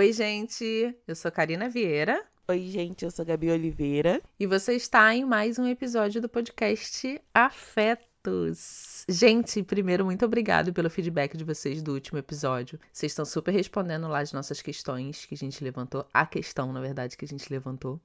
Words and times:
Oi, 0.00 0.14
gente. 0.14 0.96
Eu 1.06 1.14
sou 1.14 1.30
Karina 1.30 1.68
Vieira. 1.68 2.24
Oi, 2.48 2.60
gente. 2.68 3.04
Eu 3.04 3.10
sou 3.10 3.22
Gabi 3.22 3.50
Oliveira. 3.50 4.22
E 4.38 4.46
você 4.46 4.72
está 4.74 5.14
em 5.14 5.26
mais 5.26 5.58
um 5.58 5.66
episódio 5.66 6.22
do 6.22 6.28
podcast 6.28 7.20
Afetos. 7.34 9.04
Gente, 9.06 9.62
primeiro, 9.62 10.06
muito 10.06 10.24
obrigado 10.24 10.72
pelo 10.72 10.88
feedback 10.88 11.36
de 11.36 11.44
vocês 11.44 11.82
do 11.82 11.92
último 11.92 12.18
episódio. 12.18 12.80
Vocês 12.90 13.12
estão 13.12 13.26
super 13.26 13.52
respondendo 13.52 14.08
lá 14.08 14.20
as 14.20 14.32
nossas 14.32 14.62
questões 14.62 15.26
que 15.26 15.34
a 15.34 15.36
gente 15.36 15.62
levantou. 15.62 16.06
A 16.14 16.24
questão, 16.24 16.72
na 16.72 16.80
verdade, 16.80 17.14
que 17.14 17.26
a 17.26 17.28
gente 17.28 17.52
levantou. 17.52 18.00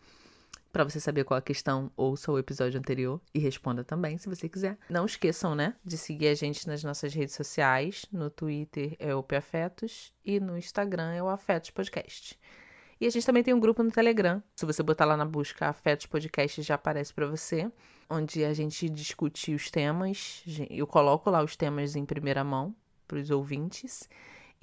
Para 0.76 0.84
você 0.84 1.00
saber 1.00 1.24
qual 1.24 1.38
a 1.38 1.42
questão, 1.42 1.90
ouça 1.96 2.30
o 2.30 2.38
episódio 2.38 2.78
anterior 2.78 3.22
e 3.34 3.40
responda 3.40 3.82
também, 3.82 4.18
se 4.18 4.28
você 4.28 4.50
quiser. 4.50 4.78
Não 4.90 5.06
esqueçam, 5.06 5.56
né, 5.56 5.74
de 5.86 5.98
seguir 5.98 6.28
a 6.28 6.34
gente 6.34 6.68
nas 6.68 6.84
nossas 6.84 7.14
redes 7.14 7.34
sociais. 7.34 8.06
No 8.12 8.30
Twitter 8.30 8.94
é 9.00 9.16
o 9.16 9.26
Afetos 9.38 10.12
e 10.26 10.38
no 10.38 10.58
Instagram 10.58 11.14
é 11.14 11.24
o 11.24 11.30
Afetos 11.30 11.70
Podcast. 11.70 12.38
E 13.00 13.08
a 13.08 13.10
gente 13.10 13.26
também 13.26 13.42
tem 13.42 13.54
um 13.54 13.60
grupo 13.62 13.82
no 13.84 13.90
Telegram. 13.90 14.44
Se 14.54 14.66
você 14.66 14.84
botar 14.84 15.06
lá 15.06 15.16
na 15.16 15.24
busca 15.24 15.70
Afetos 15.70 16.08
Podcast, 16.08 16.62
já 16.62 16.76
aparece 16.76 17.14
para 17.14 17.26
você, 17.26 17.72
onde 18.10 18.44
a 18.44 18.54
gente 18.54 18.90
discute 18.90 19.56
os 19.56 19.72
temas. 19.72 20.44
Eu 20.70 20.86
coloco 20.86 21.30
lá 21.30 21.42
os 21.42 21.56
temas 21.56 21.96
em 21.96 22.04
primeira 22.04 22.44
mão 22.44 22.76
para 23.08 23.18
os 23.18 23.32
ouvintes. 23.32 24.10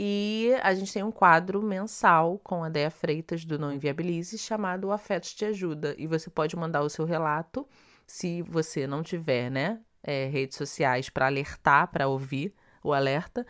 E 0.05 0.51
a 0.65 0.75
gente 0.75 0.93
tem 0.93 1.05
um 1.05 1.13
quadro 1.13 1.63
mensal 1.63 2.37
com 2.43 2.65
a 2.65 2.69
Deia 2.69 2.91
Freitas 2.91 3.45
do 3.45 3.57
Não 3.57 3.73
Inviabilize 3.73 4.37
chamado 4.37 4.91
Afetos 4.91 5.33
Te 5.33 5.45
Ajuda. 5.45 5.95
E 5.97 6.09
você 6.09 6.29
pode 6.29 6.57
mandar 6.57 6.83
o 6.83 6.91
seu 6.91 7.05
relato, 7.05 7.65
se 8.05 8.43
você 8.43 8.85
não 8.85 9.01
tiver, 9.01 9.49
né, 9.49 9.79
é, 10.03 10.27
redes 10.27 10.57
sociais 10.57 11.09
para 11.09 11.27
alertar, 11.27 11.87
para 11.87 12.09
ouvir 12.09 12.53
o 12.83 12.93
alerta. 12.93 13.47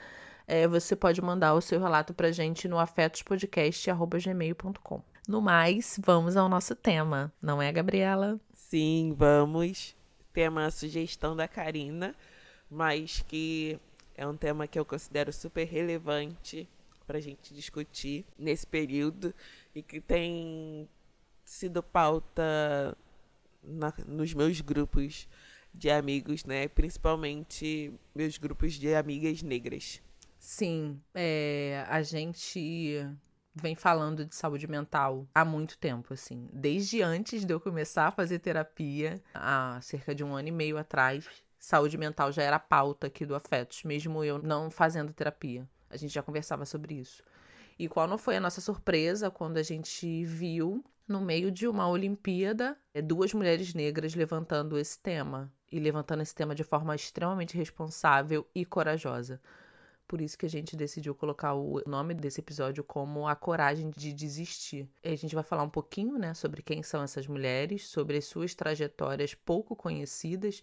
É, 0.46 0.68
você 0.68 0.94
pode 0.94 1.22
mandar 1.22 1.54
o 1.54 1.60
seu 1.62 1.80
relato 1.80 2.12
para 2.12 2.30
gente 2.30 2.68
no 2.68 2.78
afetospodcast.gmail.com. 2.78 5.02
No 5.26 5.40
mais, 5.40 5.98
vamos 6.04 6.36
ao 6.36 6.50
nosso 6.50 6.76
tema, 6.76 7.32
não 7.40 7.62
é, 7.62 7.72
Gabriela? 7.72 8.38
Sim, 8.52 9.14
vamos. 9.16 9.96
Tema 10.34 10.70
sugestão 10.70 11.34
da 11.34 11.48
Karina, 11.48 12.14
mas 12.70 13.24
que 13.26 13.80
é 14.16 14.26
um 14.26 14.36
tema 14.36 14.66
que 14.66 14.78
eu 14.78 14.84
considero 14.84 15.32
super 15.32 15.64
relevante 15.64 16.68
para 17.06 17.18
a 17.18 17.20
gente 17.20 17.52
discutir 17.54 18.24
nesse 18.38 18.66
período 18.66 19.34
e 19.74 19.82
que 19.82 20.00
tem 20.00 20.88
sido 21.44 21.82
pauta 21.82 22.96
na, 23.62 23.92
nos 24.06 24.32
meus 24.34 24.60
grupos 24.60 25.28
de 25.74 25.90
amigos, 25.90 26.44
né? 26.44 26.68
Principalmente 26.68 27.92
meus 28.14 28.38
grupos 28.38 28.74
de 28.74 28.94
amigas 28.94 29.42
negras. 29.42 30.02
Sim, 30.38 31.00
é, 31.14 31.84
a 31.88 32.02
gente 32.02 33.06
vem 33.54 33.74
falando 33.74 34.24
de 34.24 34.34
saúde 34.34 34.66
mental 34.66 35.26
há 35.34 35.44
muito 35.44 35.78
tempo, 35.78 36.14
assim. 36.14 36.48
Desde 36.52 37.02
antes 37.02 37.44
de 37.44 37.52
eu 37.52 37.60
começar 37.60 38.08
a 38.08 38.10
fazer 38.10 38.38
terapia, 38.38 39.22
há 39.34 39.78
cerca 39.80 40.14
de 40.14 40.24
um 40.24 40.34
ano 40.34 40.48
e 40.48 40.52
meio 40.52 40.78
atrás, 40.78 41.28
saúde 41.62 41.96
mental 41.96 42.32
já 42.32 42.42
era 42.42 42.58
pauta 42.58 43.06
aqui 43.06 43.24
do 43.24 43.36
Afetos, 43.36 43.84
mesmo 43.84 44.24
eu 44.24 44.42
não 44.42 44.68
fazendo 44.68 45.12
terapia. 45.12 45.64
A 45.88 45.96
gente 45.96 46.12
já 46.12 46.20
conversava 46.20 46.66
sobre 46.66 46.94
isso. 46.94 47.22
E 47.78 47.88
qual 47.88 48.08
não 48.08 48.18
foi 48.18 48.36
a 48.36 48.40
nossa 48.40 48.60
surpresa 48.60 49.30
quando 49.30 49.58
a 49.58 49.62
gente 49.62 50.24
viu, 50.24 50.84
no 51.06 51.20
meio 51.20 51.52
de 51.52 51.68
uma 51.68 51.88
Olimpíada, 51.88 52.76
é, 52.92 53.00
duas 53.00 53.32
mulheres 53.32 53.74
negras 53.74 54.12
levantando 54.16 54.76
esse 54.76 54.98
tema. 54.98 55.52
E 55.70 55.78
levantando 55.78 56.22
esse 56.22 56.34
tema 56.34 56.52
de 56.52 56.64
forma 56.64 56.96
extremamente 56.96 57.56
responsável 57.56 58.44
e 58.52 58.64
corajosa. 58.64 59.40
Por 60.08 60.20
isso 60.20 60.36
que 60.36 60.46
a 60.46 60.50
gente 60.50 60.76
decidiu 60.76 61.14
colocar 61.14 61.54
o 61.54 61.80
nome 61.86 62.12
desse 62.12 62.40
episódio 62.40 62.82
como 62.82 63.28
A 63.28 63.36
Coragem 63.36 63.88
de 63.96 64.12
Desistir. 64.12 64.88
E 65.02 65.10
a 65.10 65.16
gente 65.16 65.34
vai 65.34 65.44
falar 65.44 65.62
um 65.62 65.70
pouquinho, 65.70 66.18
né, 66.18 66.34
sobre 66.34 66.60
quem 66.60 66.82
são 66.82 67.02
essas 67.04 67.28
mulheres, 67.28 67.86
sobre 67.86 68.16
as 68.16 68.24
suas 68.24 68.52
trajetórias 68.52 69.32
pouco 69.32 69.76
conhecidas, 69.76 70.60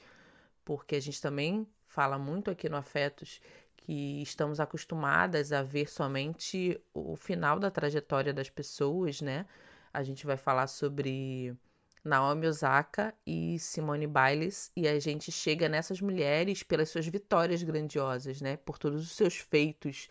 porque 0.70 0.98
a 0.98 1.00
gente 1.00 1.20
também 1.20 1.66
fala 1.88 2.20
muito 2.20 2.52
aqui 2.52 2.70
no 2.70 2.78
Afetos 2.78 3.42
que 3.76 4.22
estamos 4.22 4.60
acostumadas 4.60 5.52
a 5.52 5.64
ver 5.64 5.90
somente 5.90 6.80
o 6.94 7.16
final 7.16 7.60
da 7.60 7.72
trajetória 7.72 8.32
das 8.32 8.52
pessoas, 8.52 9.20
né? 9.20 9.48
A 9.92 10.04
gente 10.04 10.28
vai 10.28 10.38
falar 10.38 10.68
sobre 10.68 11.58
Naomi 12.04 12.46
Osaka 12.46 13.16
e 13.26 13.58
Simone 13.58 14.06
Biles 14.06 14.72
e 14.76 14.88
a 14.88 15.00
gente 15.00 15.32
chega 15.32 15.68
nessas 15.68 16.02
mulheres 16.02 16.62
pelas 16.62 16.90
suas 16.90 17.08
vitórias 17.08 17.64
grandiosas, 17.64 18.40
né? 18.40 18.56
Por 18.58 18.78
todos 18.78 19.02
os 19.02 19.14
seus 19.14 19.38
feitos 19.38 20.08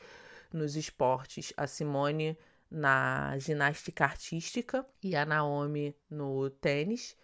nos 0.53 0.75
esportes. 0.75 1.53
A 1.57 1.69
Simone 1.69 2.37
na 2.69 3.39
ginástica 3.39 4.07
artística 4.07 4.85
e 5.01 5.15
a 5.15 5.25
Naomi 5.25 5.95
no 6.11 6.51
tênis. 6.51 7.17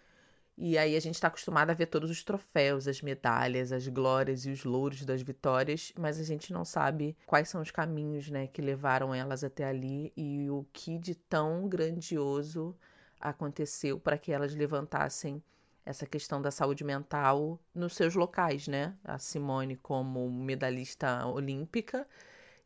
E 0.57 0.77
aí 0.77 0.95
a 0.95 0.99
gente 1.01 1.15
está 1.15 1.27
acostumado 1.27 1.69
a 1.69 1.73
ver 1.73 1.87
todos 1.87 2.09
os 2.09 2.23
troféus, 2.23 2.87
as 2.87 3.01
medalhas, 3.01 3.71
as 3.73 3.87
glórias 3.87 4.45
e 4.45 4.51
os 4.51 4.63
louros 4.63 5.03
das 5.03 5.21
vitórias, 5.21 5.91
mas 5.99 6.19
a 6.19 6.23
gente 6.23 6.53
não 6.53 6.63
sabe 6.63 7.17
quais 7.25 7.49
são 7.49 7.61
os 7.61 7.71
caminhos, 7.71 8.29
né, 8.29 8.47
que 8.47 8.61
levaram 8.61 9.13
elas 9.13 9.43
até 9.43 9.65
ali 9.65 10.13
e 10.15 10.49
o 10.49 10.65
que 10.71 10.97
de 10.97 11.13
tão 11.13 11.67
grandioso 11.67 12.75
aconteceu 13.19 13.99
para 13.99 14.17
que 14.17 14.31
elas 14.31 14.55
levantassem 14.55 15.43
essa 15.85 16.05
questão 16.05 16.41
da 16.41 16.51
saúde 16.51 16.83
mental 16.83 17.59
nos 17.73 17.95
seus 17.95 18.15
locais, 18.15 18.67
né? 18.67 18.95
A 19.03 19.19
Simone 19.19 19.75
como 19.75 20.29
medalhista 20.31 21.25
olímpica 21.27 22.07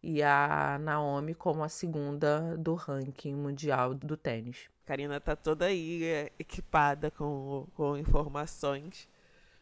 e 0.02 0.24
a 0.24 0.78
Naomi 0.82 1.34
como 1.34 1.64
a 1.64 1.70
segunda 1.70 2.58
do 2.58 2.76
ranking 2.76 3.36
mundial 3.36 3.94
do 3.94 4.16
tênis. 4.16 4.70
Karina 4.90 5.20
tá 5.20 5.36
toda 5.36 5.68
aí 5.68 6.04
é, 6.04 6.32
equipada 6.40 7.12
com, 7.12 7.68
com 7.76 7.96
informações 7.96 9.08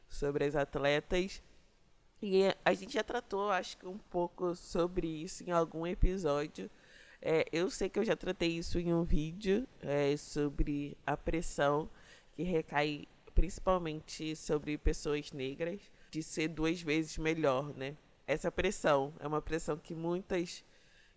sobre 0.08 0.46
as 0.46 0.56
atletas. 0.56 1.44
E 2.22 2.44
a 2.64 2.74
gente 2.74 2.94
já 2.94 3.04
tratou, 3.04 3.52
acho 3.52 3.78
que 3.78 3.86
um 3.86 3.98
pouco 3.98 4.56
sobre 4.56 5.06
isso 5.06 5.44
em 5.44 5.52
algum 5.52 5.86
episódio. 5.86 6.72
É, 7.22 7.46
eu 7.52 7.70
sei 7.70 7.90
que 7.90 8.00
eu 8.00 8.06
já 8.06 8.16
tratei 8.16 8.52
isso 8.52 8.80
em 8.80 8.94
um 8.94 9.04
vídeo 9.04 9.68
é, 9.82 10.16
sobre 10.16 10.98
a 11.06 11.18
pressão 11.18 11.90
que 12.32 12.44
recai 12.44 13.06
principalmente 13.36 14.34
sobre 14.34 14.78
pessoas 14.78 15.34
negras 15.34 15.82
de 16.10 16.24
ser 16.24 16.48
duas 16.48 16.82
vezes 16.82 17.18
melhor, 17.18 17.74
né? 17.76 17.98
Essa 18.26 18.50
pressão 18.50 19.14
é 19.20 19.28
uma 19.28 19.42
pressão 19.42 19.76
que 19.76 19.94
muitas 19.94 20.64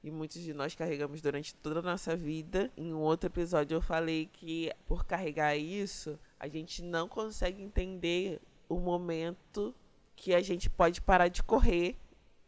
e 0.02 0.10
muitos 0.10 0.40
de 0.40 0.54
nós 0.54 0.74
carregamos 0.74 1.20
durante 1.20 1.54
toda 1.54 1.80
a 1.80 1.82
nossa 1.82 2.16
vida. 2.16 2.70
Em 2.76 2.92
um 2.92 3.00
outro 3.00 3.28
episódio 3.28 3.76
eu 3.76 3.82
falei 3.82 4.28
que 4.32 4.72
por 4.86 5.04
carregar 5.04 5.56
isso, 5.56 6.18
a 6.38 6.48
gente 6.48 6.82
não 6.82 7.08
consegue 7.08 7.62
entender 7.62 8.40
o 8.68 8.78
momento 8.78 9.74
que 10.16 10.34
a 10.34 10.40
gente 10.40 10.70
pode 10.70 11.00
parar 11.00 11.28
de 11.28 11.42
correr 11.42 11.96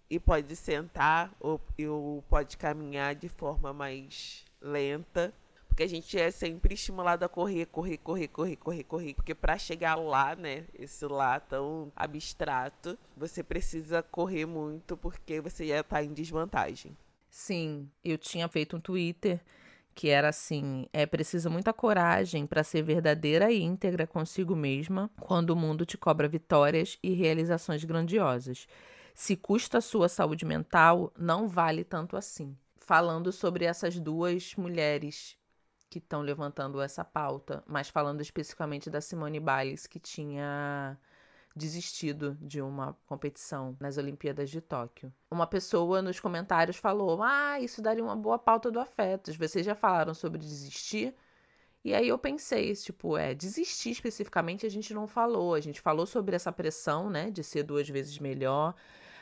e 0.08 0.20
pode 0.20 0.54
sentar 0.56 1.34
ou, 1.40 1.60
ou 1.88 2.22
pode 2.28 2.56
caminhar 2.56 3.14
de 3.14 3.28
forma 3.28 3.72
mais 3.72 4.44
lenta. 4.60 5.32
Porque 5.66 5.84
a 5.84 5.88
gente 5.88 6.18
é 6.18 6.30
sempre 6.30 6.74
estimulado 6.74 7.24
a 7.24 7.30
correr, 7.30 7.64
correr, 7.64 7.96
correr, 7.96 8.28
correr, 8.28 8.56
correr, 8.56 8.84
correr. 8.84 9.14
Porque 9.14 9.34
para 9.34 9.56
chegar 9.56 9.94
lá, 9.94 10.36
né, 10.36 10.66
esse 10.74 11.06
lá 11.06 11.40
tão 11.40 11.90
abstrato, 11.96 12.98
você 13.16 13.42
precisa 13.42 14.02
correr 14.02 14.44
muito 14.44 14.98
porque 14.98 15.40
você 15.40 15.66
já 15.66 15.80
está 15.80 16.04
em 16.04 16.12
desvantagem. 16.12 16.94
Sim, 17.32 17.90
eu 18.04 18.18
tinha 18.18 18.46
feito 18.46 18.76
um 18.76 18.80
Twitter 18.80 19.40
que 19.94 20.10
era 20.10 20.28
assim: 20.28 20.86
é 20.92 21.06
preciso 21.06 21.50
muita 21.50 21.72
coragem 21.72 22.46
para 22.46 22.62
ser 22.62 22.82
verdadeira 22.82 23.50
e 23.50 23.62
íntegra 23.62 24.06
consigo 24.06 24.54
mesma 24.54 25.10
quando 25.18 25.50
o 25.50 25.56
mundo 25.56 25.86
te 25.86 25.96
cobra 25.96 26.28
vitórias 26.28 26.98
e 27.02 27.14
realizações 27.14 27.82
grandiosas. 27.84 28.66
Se 29.14 29.34
custa 29.34 29.78
a 29.78 29.80
sua 29.80 30.10
saúde 30.10 30.44
mental, 30.44 31.10
não 31.18 31.48
vale 31.48 31.84
tanto 31.84 32.18
assim. 32.18 32.54
Falando 32.76 33.32
sobre 33.32 33.64
essas 33.64 33.98
duas 33.98 34.54
mulheres 34.54 35.34
que 35.88 35.98
estão 35.98 36.20
levantando 36.20 36.82
essa 36.82 37.02
pauta, 37.02 37.64
mas 37.66 37.88
falando 37.88 38.20
especificamente 38.20 38.90
da 38.90 39.00
Simone 39.00 39.40
Biles, 39.40 39.86
que 39.86 39.98
tinha 39.98 40.98
desistido 41.54 42.36
de 42.40 42.60
uma 42.60 42.96
competição 43.06 43.76
nas 43.80 43.98
Olimpíadas 43.98 44.50
de 44.50 44.60
Tóquio. 44.60 45.12
Uma 45.30 45.46
pessoa 45.46 46.00
nos 46.02 46.18
comentários 46.18 46.76
falou: 46.76 47.22
Ah, 47.22 47.60
isso 47.60 47.82
daria 47.82 48.02
uma 48.02 48.16
boa 48.16 48.38
pauta 48.38 48.70
do 48.70 48.80
Afetos. 48.80 49.36
Vocês 49.36 49.64
já 49.66 49.74
falaram 49.74 50.14
sobre 50.14 50.38
desistir? 50.38 51.14
E 51.84 51.94
aí 51.94 52.08
eu 52.08 52.18
pensei, 52.18 52.74
tipo, 52.74 53.16
é, 53.16 53.34
desistir 53.34 53.90
especificamente 53.90 54.64
a 54.64 54.68
gente 54.68 54.94
não 54.94 55.06
falou. 55.06 55.54
A 55.54 55.60
gente 55.60 55.80
falou 55.80 56.06
sobre 56.06 56.36
essa 56.36 56.52
pressão, 56.52 57.10
né, 57.10 57.30
de 57.30 57.42
ser 57.42 57.64
duas 57.64 57.88
vezes 57.88 58.18
melhor. 58.18 58.74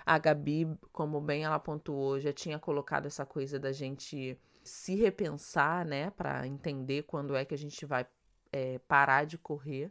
A 0.04 0.18
Gabi, 0.18 0.66
como 0.92 1.20
bem 1.20 1.44
ela 1.44 1.58
pontuou, 1.58 2.20
já 2.20 2.32
tinha 2.32 2.58
colocado 2.58 3.06
essa 3.06 3.24
coisa 3.24 3.58
da 3.58 3.72
gente 3.72 4.38
se 4.62 4.94
repensar, 4.94 5.86
né, 5.86 6.10
para 6.10 6.46
entender 6.46 7.04
quando 7.04 7.34
é 7.34 7.44
que 7.44 7.54
a 7.54 7.58
gente 7.58 7.86
vai 7.86 8.06
é, 8.52 8.78
parar 8.80 9.24
de 9.24 9.38
correr. 9.38 9.90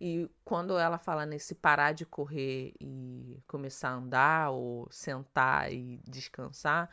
E 0.00 0.30
quando 0.44 0.78
ela 0.78 0.98
fala 0.98 1.26
nesse 1.26 1.54
parar 1.54 1.92
de 1.92 2.06
correr 2.06 2.72
e 2.80 3.42
começar 3.46 3.90
a 3.90 3.94
andar 3.94 4.50
ou 4.50 4.86
sentar 4.90 5.72
e 5.72 6.00
descansar, 6.04 6.88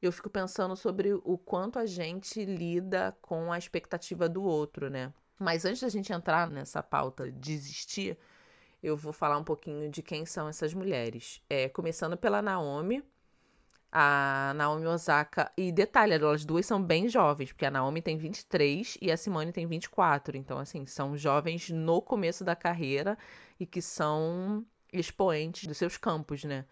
eu 0.00 0.10
fico 0.12 0.30
pensando 0.30 0.74
sobre 0.76 1.12
o 1.12 1.36
quanto 1.36 1.78
a 1.78 1.84
gente 1.84 2.44
lida 2.44 3.16
com 3.20 3.52
a 3.52 3.58
expectativa 3.58 4.28
do 4.28 4.42
outro, 4.42 4.88
né? 4.88 5.12
Mas 5.38 5.64
antes 5.64 5.82
da 5.82 5.88
gente 5.88 6.12
entrar 6.12 6.50
nessa 6.50 6.82
pauta 6.82 7.30
de 7.30 7.38
desistir, 7.38 8.18
eu 8.82 8.96
vou 8.96 9.12
falar 9.12 9.38
um 9.38 9.44
pouquinho 9.44 9.90
de 9.90 10.02
quem 10.02 10.24
são 10.24 10.48
essas 10.48 10.72
mulheres. 10.72 11.42
É, 11.50 11.68
começando 11.68 12.16
pela 12.16 12.40
Naomi, 12.40 13.04
a 13.90 14.52
Naomi 14.54 14.86
Osaka. 14.86 15.50
E 15.56 15.72
detalhe, 15.72 16.14
elas 16.14 16.44
duas 16.44 16.66
são 16.66 16.82
bem 16.82 17.08
jovens, 17.08 17.52
porque 17.52 17.66
a 17.66 17.70
Naomi 17.70 18.02
tem 18.02 18.16
23 18.16 18.98
e 19.00 19.10
a 19.10 19.16
Simone 19.16 19.52
tem 19.52 19.66
24. 19.66 20.36
Então, 20.36 20.58
assim, 20.58 20.86
são 20.86 21.16
jovens 21.16 21.70
no 21.70 22.00
começo 22.02 22.44
da 22.44 22.54
carreira 22.54 23.16
e 23.58 23.66
que 23.66 23.82
são 23.82 24.64
expoentes 24.92 25.66
dos 25.66 25.76
seus 25.76 25.96
campos, 25.96 26.44
né? 26.44 26.64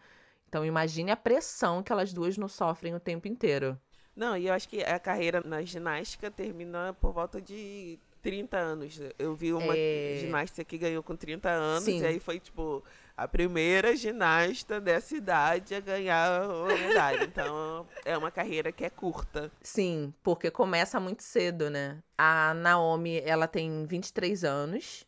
Então, 0.49 0.65
imagine 0.65 1.11
a 1.11 1.17
pressão 1.17 1.83
que 1.83 1.93
elas 1.93 2.13
duas 2.13 2.39
não 2.39 2.49
sofrem 2.49 2.95
o 2.95 3.01
tempo 3.01 3.27
inteiro. 3.27 3.79
Não, 4.15 4.37
e 4.37 4.47
eu 4.47 4.55
acho 4.55 4.69
que 4.69 4.83
a 4.83 4.99
carreira 4.99 5.43
na 5.45 5.63
ginástica 5.63 6.31
termina 6.31 6.95
por 6.95 7.13
volta 7.13 7.41
de 7.41 7.99
30 8.23 8.57
anos. 8.57 9.01
Eu 9.19 9.35
vi 9.35 9.53
uma 9.53 9.77
é... 9.77 10.17
ginasta 10.21 10.65
que 10.65 10.79
ganhou 10.79 11.03
com 11.03 11.15
30 11.15 11.49
anos 11.51 11.85
Sim. 11.85 12.01
e 12.01 12.07
aí 12.07 12.19
foi, 12.19 12.41
tipo, 12.41 12.83
a 13.17 13.27
primeira 13.27 13.97
ginasta 13.97 14.81
dessa 14.81 15.17
idade 15.17 15.75
a 15.75 15.81
ganhar 15.81 16.43
a 16.43 16.79
medalha. 16.79 17.25
Então, 17.25 17.87
é 18.05 18.17
uma 18.17 18.31
carreira 18.31 18.71
que 18.71 18.85
é 18.85 18.91
curta. 18.91 19.51
Sim, 19.63 20.13
porque 20.23 20.51
começa 20.51 21.01
muito 21.01 21.23
cedo, 21.23 21.71
né? 21.71 21.99
A 22.19 22.53
Naomi, 22.55 23.21
ela 23.25 23.49
tem 23.49 23.87
23 23.87 24.45
anos. 24.45 25.07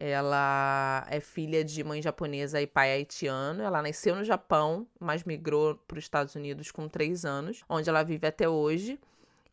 Ela 0.00 1.04
é 1.10 1.18
filha 1.18 1.64
de 1.64 1.82
mãe 1.82 2.00
japonesa 2.00 2.60
e 2.60 2.66
pai 2.66 2.92
haitiano. 2.92 3.62
Ela 3.62 3.82
nasceu 3.82 4.14
no 4.14 4.22
Japão, 4.22 4.86
mas 5.00 5.24
migrou 5.24 5.74
para 5.74 5.98
os 5.98 6.04
Estados 6.04 6.34
Unidos 6.36 6.70
com 6.70 6.88
3 6.88 7.24
anos, 7.24 7.64
onde 7.68 7.88
ela 7.88 8.04
vive 8.04 8.26
até 8.26 8.48
hoje. 8.48 9.00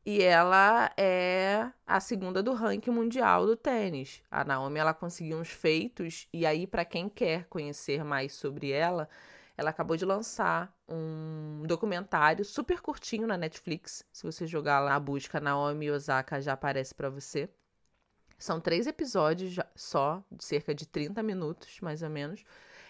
E 0.05 0.21
ela 0.21 0.91
é 0.95 1.71
a 1.85 1.99
segunda 1.99 2.43
do 2.43 2.53
ranking 2.53 2.91
mundial 2.91 3.47
do 3.47 3.55
tênis. 3.55 4.21
A 4.29 4.43
Naomi 4.43 4.79
ela 4.79 4.93
conseguiu 4.93 5.39
uns 5.39 5.49
feitos 5.49 6.27
e 6.31 6.45
aí 6.45 6.67
para 6.67 6.85
quem 6.85 7.09
quer 7.09 7.45
conhecer 7.45 8.03
mais 8.03 8.33
sobre 8.33 8.71
ela, 8.71 9.09
ela 9.57 9.71
acabou 9.71 9.97
de 9.97 10.05
lançar 10.05 10.71
um 10.87 11.63
documentário 11.65 12.45
super 12.45 12.81
curtinho 12.81 13.25
na 13.25 13.35
Netflix. 13.35 14.05
Se 14.11 14.23
você 14.23 14.45
jogar 14.45 14.79
lá 14.79 14.91
na 14.91 14.99
busca 14.99 15.39
Naomi 15.39 15.89
Osaka 15.89 16.39
já 16.39 16.53
aparece 16.53 16.93
para 16.93 17.09
você. 17.09 17.49
São 18.37 18.59
três 18.59 18.85
episódios 18.85 19.55
só, 19.75 20.23
de 20.31 20.43
cerca 20.43 20.75
de 20.75 20.85
30 20.85 21.23
minutos, 21.23 21.79
mais 21.81 22.03
ou 22.03 22.09
menos. 22.09 22.43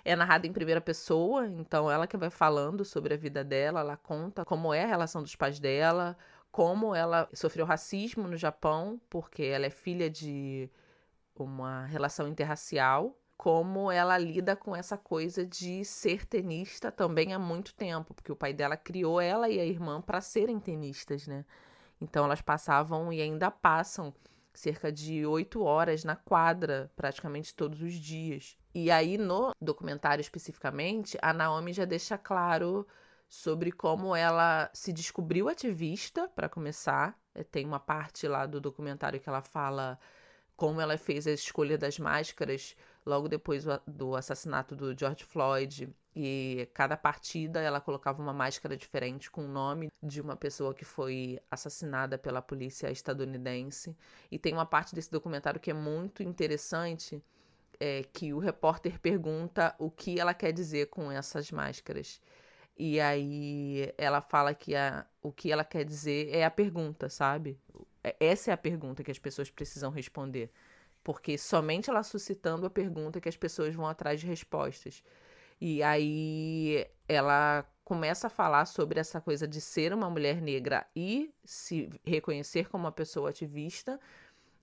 É 0.03 0.15
narrado 0.15 0.47
em 0.47 0.53
primeira 0.53 0.81
pessoa, 0.81 1.47
então 1.47 1.89
ela 1.89 2.07
que 2.07 2.17
vai 2.17 2.29
falando 2.29 2.83
sobre 2.83 3.13
a 3.13 3.17
vida 3.17 3.43
dela, 3.43 3.79
ela 3.79 3.95
conta 3.97 4.43
como 4.43 4.73
é 4.73 4.83
a 4.83 4.87
relação 4.87 5.21
dos 5.21 5.35
pais 5.35 5.59
dela, 5.59 6.17
como 6.55 6.95
ela 6.95 7.27
sofreu 7.33 7.65
racismo 7.65 8.29
no 8.29 8.37
Japão, 8.37 8.97
porque 9.09 9.43
ela 9.43 9.65
é 9.65 9.69
filha 9.69 10.09
de 10.09 10.69
uma 11.35 11.85
relação 11.85 12.29
interracial, 12.29 13.13
como 13.35 13.91
ela 13.91 14.17
lida 14.17 14.55
com 14.55 14.73
essa 14.73 14.97
coisa 14.97 15.45
de 15.45 15.83
ser 15.83 16.25
tenista 16.25 16.93
também 16.93 17.33
há 17.33 17.37
muito 17.37 17.75
tempo, 17.75 18.13
porque 18.13 18.31
o 18.31 18.37
pai 18.37 18.53
dela 18.53 18.77
criou 18.77 19.19
ela 19.19 19.49
e 19.49 19.59
a 19.59 19.65
irmã 19.65 20.01
para 20.01 20.21
serem 20.21 20.57
tenistas, 20.57 21.27
né? 21.27 21.43
Então 21.99 22.23
elas 22.23 22.41
passavam 22.41 23.11
e 23.11 23.21
ainda 23.21 23.51
passam 23.51 24.13
cerca 24.53 24.89
de 24.89 25.25
oito 25.25 25.61
horas 25.61 26.05
na 26.05 26.15
quadra, 26.15 26.89
praticamente 26.95 27.53
todos 27.53 27.81
os 27.81 27.95
dias. 27.95 28.57
E 28.73 28.89
aí, 28.89 29.17
no 29.17 29.53
documentário 29.59 30.21
especificamente, 30.21 31.17
a 31.21 31.33
Naomi 31.33 31.73
já 31.73 31.83
deixa 31.83 32.17
claro 32.17 32.87
sobre 33.27 33.71
como 33.71 34.15
ela 34.15 34.69
se 34.73 34.93
descobriu 34.93 35.49
ativista, 35.49 36.27
para 36.29 36.49
começar. 36.49 37.19
É, 37.33 37.43
tem 37.43 37.65
uma 37.65 37.79
parte 37.79 38.27
lá 38.27 38.45
do 38.45 38.61
documentário 38.61 39.19
que 39.19 39.29
ela 39.29 39.41
fala 39.41 39.99
como 40.55 40.79
ela 40.79 40.97
fez 40.97 41.27
a 41.27 41.31
escolha 41.31 41.77
das 41.77 41.99
máscaras 41.99 42.75
logo 43.05 43.27
depois 43.27 43.65
do 43.85 44.15
assassinato 44.15 44.75
do 44.75 44.97
George 44.97 45.23
Floyd. 45.23 45.93
E 46.15 46.69
cada 46.73 46.95
partida 46.95 47.59
ela 47.59 47.81
colocava 47.81 48.21
uma 48.21 48.31
máscara 48.31 48.77
diferente 48.77 49.29
com 49.29 49.43
o 49.43 49.49
nome 49.49 49.89
de 50.01 50.21
uma 50.21 50.37
pessoa 50.37 50.73
que 50.73 50.85
foi 50.85 51.37
assassinada 51.51 52.17
pela 52.17 52.41
polícia 52.41 52.89
estadunidense. 52.89 53.95
E 54.31 54.39
tem 54.39 54.53
uma 54.53 54.65
parte 54.65 54.95
desse 54.95 55.11
documentário 55.11 55.59
que 55.59 55.69
é 55.69 55.73
muito 55.73 56.23
interessante, 56.23 57.21
é, 57.77 58.03
que 58.13 58.33
o 58.33 58.39
repórter 58.39 58.97
pergunta 58.99 59.75
o 59.77 59.91
que 59.91 60.17
ela 60.17 60.33
quer 60.33 60.53
dizer 60.53 60.85
com 60.85 61.11
essas 61.11 61.51
máscaras. 61.51 62.21
E 62.77 62.99
aí 62.99 63.93
ela 63.97 64.21
fala 64.21 64.53
que 64.53 64.75
a, 64.75 65.05
o 65.21 65.31
que 65.31 65.51
ela 65.51 65.63
quer 65.63 65.85
dizer 65.85 66.29
é 66.29 66.43
a 66.43 66.51
pergunta, 66.51 67.09
sabe? 67.09 67.57
É, 68.03 68.15
essa 68.19 68.51
é 68.51 68.53
a 68.53 68.57
pergunta 68.57 69.03
que 69.03 69.11
as 69.11 69.19
pessoas 69.19 69.49
precisam 69.49 69.91
responder. 69.91 70.51
Porque 71.03 71.37
somente 71.37 71.89
ela 71.89 72.03
suscitando 72.03 72.65
a 72.65 72.69
pergunta 72.69 73.21
que 73.21 73.29
as 73.29 73.37
pessoas 73.37 73.73
vão 73.75 73.87
atrás 73.87 74.19
de 74.19 74.27
respostas. 74.27 75.03
E 75.61 75.81
aí 75.83 76.85
ela 77.07 77.65
começa 77.85 78.27
a 78.27 78.29
falar 78.29 78.65
sobre 78.65 78.99
essa 78.99 79.21
coisa 79.21 79.47
de 79.47 79.61
ser 79.61 79.93
uma 79.93 80.09
mulher 80.09 80.41
negra 80.41 80.85
e 80.95 81.33
se 81.45 81.89
reconhecer 82.03 82.67
como 82.69 82.85
uma 82.85 82.91
pessoa 82.91 83.29
ativista. 83.29 83.99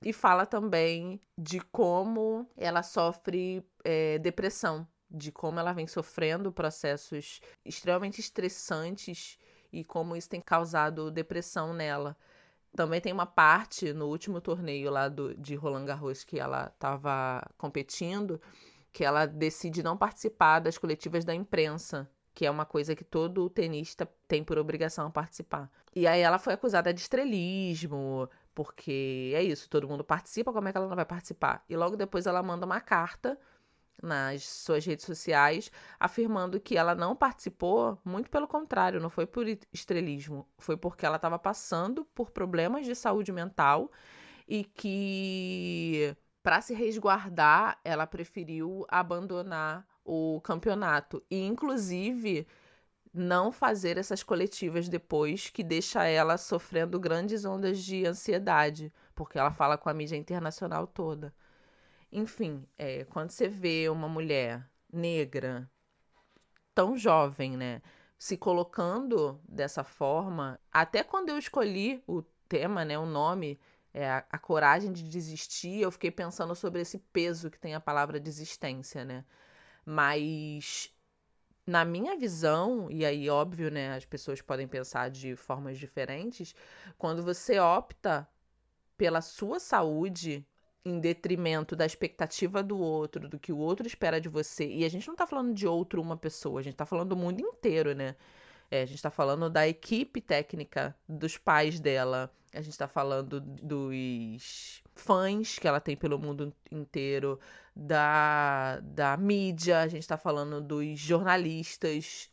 E 0.05 0.13
fala 0.13 0.45
também 0.45 1.21
de 1.39 1.61
como 1.61 2.47
ela 2.57 2.83
sofre 2.83 3.65
é, 3.85 4.19
depressão 4.19 4.87
de 5.13 5.31
como 5.31 5.61
ela 5.61 5.73
vem 5.73 5.87
sofrendo 5.87 6.51
processos 6.51 7.41
extremamente 7.65 8.21
estressantes 8.21 9.39
e 9.73 9.85
como 9.85 10.17
isso 10.17 10.29
tem 10.29 10.41
causado 10.41 11.11
depressão 11.11 11.73
nela. 11.75 12.17
Também 12.75 13.01
tem 13.01 13.13
uma 13.13 13.27
parte 13.27 13.93
no 13.93 14.07
último 14.07 14.41
torneio 14.41 14.91
lá 14.91 15.09
do, 15.09 15.35
de 15.35 15.55
Roland 15.55 15.85
Garros 15.85 16.25
que 16.25 16.39
ela 16.39 16.73
estava 16.75 17.47
competindo, 17.59 18.41
que 18.91 19.05
ela 19.05 19.27
decide 19.27 19.83
não 19.83 19.97
participar 19.97 20.61
das 20.61 20.79
coletivas 20.79 21.25
da 21.25 21.35
imprensa, 21.35 22.09
que 22.35 22.47
é 22.47 22.51
uma 22.51 22.65
coisa 22.65 22.95
que 22.95 23.05
todo 23.05 23.51
tenista 23.51 24.09
tem 24.27 24.43
por 24.43 24.57
obrigação 24.57 25.11
participar. 25.11 25.71
E 25.95 26.07
aí 26.07 26.23
ela 26.23 26.39
foi 26.39 26.55
acusada 26.55 26.93
de 26.95 27.01
estrelismo, 27.01 28.29
porque 28.55 29.33
é 29.35 29.43
isso, 29.43 29.69
todo 29.69 29.89
mundo 29.89 30.03
participa, 30.03 30.53
como 30.53 30.69
é 30.69 30.73
que 30.73 30.79
ela 30.79 30.89
não 30.89 30.97
vai 30.97 31.05
participar? 31.05 31.63
E 31.69 31.77
logo 31.77 31.97
depois 31.97 32.27
ela 32.27 32.43
manda 32.43 32.65
uma 32.65 32.81
carta 32.81 33.39
nas 34.03 34.45
suas 34.45 34.85
redes 34.85 35.07
sociais, 35.07 35.71
afirmando 35.99 36.61
que 36.61 36.77
ela 36.77 36.95
não 36.95 37.15
participou, 37.15 37.99
muito 38.05 38.29
pelo 38.29 38.49
contrário, 38.49 39.01
não 39.01 39.09
foi 39.09 39.27
por 39.27 39.47
estrelismo, 39.73 40.47
foi 40.59 40.77
porque 40.77 41.07
ela 41.07 41.17
estava 41.17 41.39
passando 41.39 42.05
por 42.07 42.31
problemas 42.31 42.85
de 42.85 42.95
saúde 42.95 43.31
mental 43.33 43.91
e 44.49 44.65
que, 44.65 46.17
para 46.43 46.61
se 46.61 46.75
resguardar, 46.75 47.79
ela 47.85 48.07
preferiu 48.07 48.85
abandonar 48.89 49.87
o 50.05 50.41
campeonato 50.43 51.23
e, 51.31 51.41
inclusive, 51.47 52.47
não 53.13 53.53
fazer 53.53 53.99
essas 53.99 54.23
coletivas 54.23 54.89
depois, 54.89 55.51
que 55.51 55.63
deixa 55.63 56.05
ela 56.05 56.39
sofrendo 56.39 56.99
grandes 56.99 57.45
ondas 57.45 57.79
de 57.79 58.07
ansiedade, 58.07 58.93
porque 59.15 59.39
ela 59.39 59.53
fala 59.53 59.77
com 59.77 59.89
a 59.89 59.95
mídia 59.95 60.17
internacional 60.17 60.87
toda. 60.87 61.33
Enfim, 62.13 62.67
é, 62.79 63.05
quando 63.07 63.31
você 63.31 63.49
vê 63.49 63.89
uma 63.89 64.07
mulher 64.07 64.69
negra 64.93 65.69
tão 66.75 66.95
jovem, 66.97 67.57
né, 67.57 67.81
se 68.19 68.37
colocando 68.37 69.41
dessa 69.49 69.83
forma, 69.83 70.61
até 70.71 71.03
quando 71.03 71.31
eu 71.31 71.39
escolhi 71.39 72.03
o 72.07 72.23
tema, 72.47 72.85
né, 72.85 72.99
o 72.99 73.07
nome, 73.07 73.59
é, 73.95 74.09
a, 74.11 74.25
a, 74.31 74.39
coragem 74.39 74.93
de 74.93 75.03
desistir, 75.03 75.81
eu 75.81 75.91
fiquei 75.91 76.11
pensando 76.11 76.55
sobre 76.55 76.83
esse 76.83 76.99
peso 76.99 77.51
que 77.51 77.59
tem 77.59 77.75
a 77.75 77.81
palavra 77.81 78.21
desistência, 78.21 79.05
né? 79.05 79.25
Mas 79.85 80.95
na 81.67 81.85
minha 81.85 82.17
visão, 82.17 82.91
e 82.91 83.05
aí 83.05 83.29
óbvio, 83.31 83.71
né, 83.71 83.95
as 83.95 84.05
pessoas 84.05 84.43
podem 84.43 84.69
pensar 84.69 85.11
de 85.11 85.35
formas 85.37 85.79
diferentes, 85.79 86.55
quando 86.99 87.23
você 87.23 87.59
opta 87.59 88.29
pela 88.97 89.21
sua 89.21 89.59
saúde 89.59 90.47
em 90.85 90.99
detrimento 90.99 91.77
da 91.77 91.87
expectativa 91.87 92.63
do 92.63 92.79
outro, 92.79 93.29
do 93.29 93.39
que 93.39 93.53
o 93.53 93.59
outro 93.59 93.87
espera 93.87 94.21
de 94.21 94.29
você. 94.29 94.67
E 94.67 94.85
a 94.85 94.89
gente 94.89 95.07
não 95.07 95.15
tá 95.15 95.27
falando 95.27 95.55
de 95.55 95.67
outro 95.67 96.03
uma 96.03 96.17
pessoa, 96.17 96.61
a 96.61 96.63
gente 96.63 96.77
tá 96.77 96.87
falando 96.87 97.11
do 97.11 97.17
mundo 97.17 97.41
inteiro, 97.41 97.95
né? 97.95 98.17
É, 98.71 98.83
a 98.83 98.87
gente 98.87 99.03
tá 99.03 99.11
falando 99.11 99.51
da 99.51 99.69
equipe 99.69 100.21
técnica 100.21 100.97
dos 101.09 101.37
pais 101.37 101.79
dela, 101.79 102.33
a 102.55 102.61
gente 102.63 102.77
tá 102.77 102.89
falando 102.89 103.41
dos 103.41 104.83
fãs 104.95 105.59
que 105.59 105.69
ela 105.69 105.81
tem 105.81 105.97
pelo 105.97 106.19
mundo 106.19 106.55
inteiro, 106.71 107.39
da, 107.77 108.81
da 108.81 109.17
mídia, 109.17 109.81
a 109.81 109.89
gente 109.89 110.07
tá 110.07 110.17
falando 110.17 110.61
dos 110.61 110.99
jornalistas, 110.99 112.31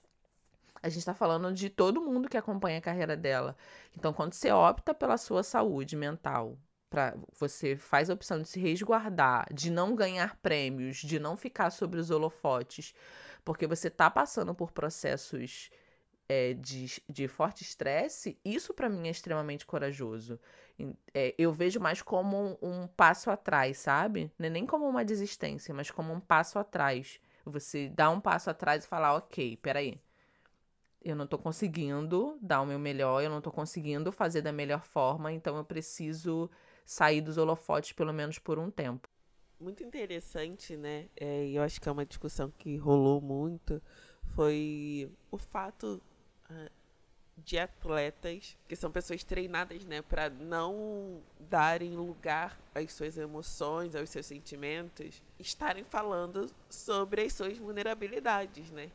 a 0.82 0.90
gente 0.90 1.00
está 1.00 1.14
falando 1.14 1.54
de 1.54 1.70
todo 1.70 2.02
mundo 2.02 2.30
que 2.30 2.38
acompanha 2.38 2.78
a 2.80 2.82
carreira 2.82 3.16
dela. 3.18 3.56
Então, 3.98 4.14
quando 4.14 4.34
você 4.34 4.52
opta 4.52 4.94
pela 4.94 5.18
sua 5.18 5.44
saúde 5.44 5.96
mental, 5.96 6.58
para 6.90 7.16
você 7.38 7.76
faz 7.76 8.10
a 8.10 8.14
opção 8.14 8.42
de 8.42 8.48
se 8.50 8.60
resguardar, 8.60 9.48
de 9.54 9.70
não 9.70 9.96
ganhar 9.96 10.36
prêmios, 10.38 10.98
de 10.98 11.20
não 11.20 11.38
ficar 11.38 11.70
sobre 11.70 12.00
os 12.00 12.10
holofotes, 12.10 12.94
porque 13.46 13.68
você 13.68 13.88
está 13.88 14.10
passando 14.10 14.56
por 14.56 14.72
processos 14.72 15.70
é, 16.28 16.54
de, 16.54 17.02
de 17.10 17.28
forte 17.28 17.64
estresse, 17.64 18.40
isso 18.46 18.74
para 18.74 18.88
mim 18.88 19.08
é 19.08 19.12
extremamente 19.12 19.66
corajoso. 19.66 20.40
É, 21.14 21.34
eu 21.38 21.52
vejo 21.52 21.80
mais 21.80 22.02
como 22.02 22.58
um, 22.62 22.84
um 22.84 22.88
passo 22.88 23.32
atrás, 23.32 23.80
sabe? 23.80 24.32
É 24.40 24.50
nem 24.50 24.66
como 24.66 24.88
uma 24.88 25.04
desistência, 25.04 25.74
mas 25.74 25.90
como 25.90 26.14
um 26.14 26.20
passo 26.20 26.60
atrás. 26.60 27.20
Você 27.46 27.90
dá 27.90 28.10
um 28.12 28.22
passo 28.22 28.50
atrás 28.50 28.84
e 28.84 28.88
falar, 28.88 29.16
ok, 29.16 29.58
peraí. 29.58 30.00
Eu 31.02 31.16
não 31.16 31.26
tô 31.26 31.38
conseguindo 31.38 32.38
dar 32.42 32.62
o 32.62 32.66
meu 32.66 32.78
melhor, 32.78 33.24
eu 33.24 33.30
não 33.30 33.42
tô 33.42 33.52
conseguindo 33.52 34.12
fazer 34.12 34.42
da 34.42 34.52
melhor 34.52 34.84
forma, 34.84 35.32
então 35.32 35.58
eu 35.58 35.64
preciso 35.64 36.50
sair 36.90 37.22
dos 37.22 37.38
holofotes 37.38 37.92
pelo 37.92 38.12
menos 38.12 38.40
por 38.40 38.58
um 38.58 38.72
tempo. 38.72 39.08
Muito 39.60 39.84
interessante, 39.84 40.76
né? 40.76 41.08
É, 41.16 41.48
eu 41.48 41.62
acho 41.62 41.80
que 41.80 41.88
é 41.88 41.92
uma 41.92 42.04
discussão 42.04 42.52
que 42.58 42.78
rolou 42.78 43.22
muito. 43.22 43.80
Foi 44.34 45.08
o 45.30 45.38
fato 45.38 46.02
uh, 46.50 46.72
de 47.38 47.60
atletas, 47.60 48.58
que 48.68 48.76
são 48.76 48.90
pessoas 48.90 49.24
treinadas, 49.24 49.86
né, 49.86 50.02
para 50.02 50.32
não 50.32 51.22
darem 51.40 51.96
lugar 51.96 52.60
às 52.74 52.92
suas 52.92 53.20
emoções, 53.20 53.96
aos 53.96 54.10
seus 54.10 54.26
sentimentos, 54.26 55.22
estarem 55.38 55.84
falando 55.84 56.50
sobre 56.72 57.22
as 57.22 57.34
suas 57.34 57.56
vulnerabilidades, 57.56 58.72
né? 58.72 58.90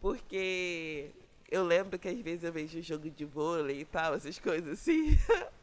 Porque 0.00 1.10
eu 1.50 1.64
lembro 1.64 1.98
que 1.98 2.08
às 2.08 2.20
vezes 2.20 2.44
eu 2.44 2.52
vejo 2.52 2.80
jogo 2.80 3.10
de 3.10 3.24
vôlei 3.24 3.80
e 3.80 3.84
tal, 3.84 4.14
essas 4.14 4.38
coisas 4.38 4.78
assim. 4.78 5.18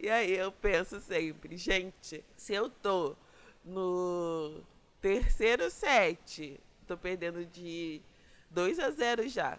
e 0.00 0.08
aí 0.08 0.32
eu 0.36 0.52
penso 0.52 1.00
sempre, 1.00 1.56
gente, 1.56 2.24
se 2.36 2.54
eu 2.54 2.70
tô 2.70 3.16
no 3.64 4.60
terceiro 5.00 5.70
set, 5.70 6.60
tô 6.86 6.96
perdendo 6.96 7.44
de 7.44 8.00
2 8.50 8.78
a 8.78 8.90
0 8.90 9.28
já. 9.28 9.58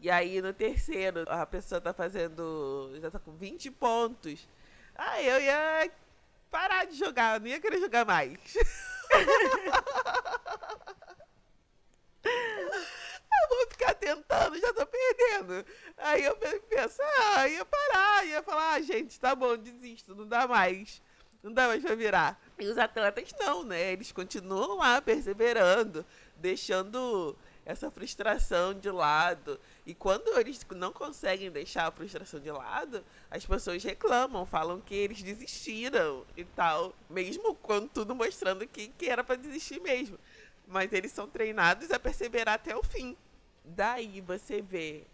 E 0.00 0.10
aí 0.10 0.40
no 0.40 0.52
terceiro, 0.52 1.24
a 1.28 1.44
pessoa 1.44 1.80
tá 1.80 1.92
fazendo. 1.92 2.90
já 3.00 3.10
tá 3.10 3.18
com 3.18 3.32
20 3.32 3.70
pontos. 3.72 4.48
Aí 4.94 5.26
eu 5.26 5.40
ia 5.40 5.90
parar 6.50 6.86
de 6.86 6.96
jogar, 6.96 7.40
não 7.40 7.46
ia 7.46 7.60
querer 7.60 7.80
jogar 7.80 8.04
mais. 8.04 8.38
eu 12.24 13.48
vou 13.48 13.66
tentando, 14.30 14.60
já 14.60 14.72
tô 14.72 14.86
perdendo. 14.86 15.66
Aí 15.96 16.24
eu 16.24 16.36
penso, 16.36 17.02
ah, 17.34 17.48
ia 17.48 17.64
parar, 17.64 18.26
ia 18.26 18.42
falar, 18.42 18.74
ah, 18.74 18.80
gente, 18.80 19.18
tá 19.18 19.34
bom, 19.34 19.56
desisto, 19.56 20.14
não 20.14 20.26
dá 20.26 20.46
mais. 20.46 21.02
Não 21.42 21.52
dá 21.52 21.66
mais 21.66 21.82
pra 21.82 21.94
virar. 21.94 22.40
E 22.58 22.66
os 22.66 22.76
atletas 22.76 23.30
não, 23.40 23.64
né? 23.64 23.92
Eles 23.92 24.12
continuam 24.12 24.76
lá 24.76 25.00
perseverando, 25.00 26.04
deixando 26.36 27.34
essa 27.64 27.90
frustração 27.90 28.74
de 28.74 28.90
lado. 28.90 29.58
E 29.86 29.94
quando 29.94 30.38
eles 30.38 30.64
não 30.76 30.92
conseguem 30.92 31.50
deixar 31.50 31.86
a 31.86 31.90
frustração 31.90 32.40
de 32.40 32.50
lado, 32.50 33.02
as 33.30 33.46
pessoas 33.46 33.82
reclamam, 33.82 34.44
falam 34.44 34.82
que 34.82 34.94
eles 34.94 35.22
desistiram 35.22 36.26
e 36.36 36.44
tal, 36.44 36.94
mesmo 37.08 37.54
quando 37.54 37.88
tudo 37.88 38.14
mostrando 38.14 38.66
que, 38.66 38.88
que 38.88 39.08
era 39.08 39.24
para 39.24 39.36
desistir 39.36 39.80
mesmo. 39.80 40.18
Mas 40.68 40.92
eles 40.92 41.10
são 41.10 41.26
treinados 41.26 41.90
a 41.90 41.98
perseverar 41.98 42.56
até 42.56 42.76
o 42.76 42.82
fim. 42.82 43.16
Daí 43.64 44.20
você 44.20 44.62
vê 44.62 45.04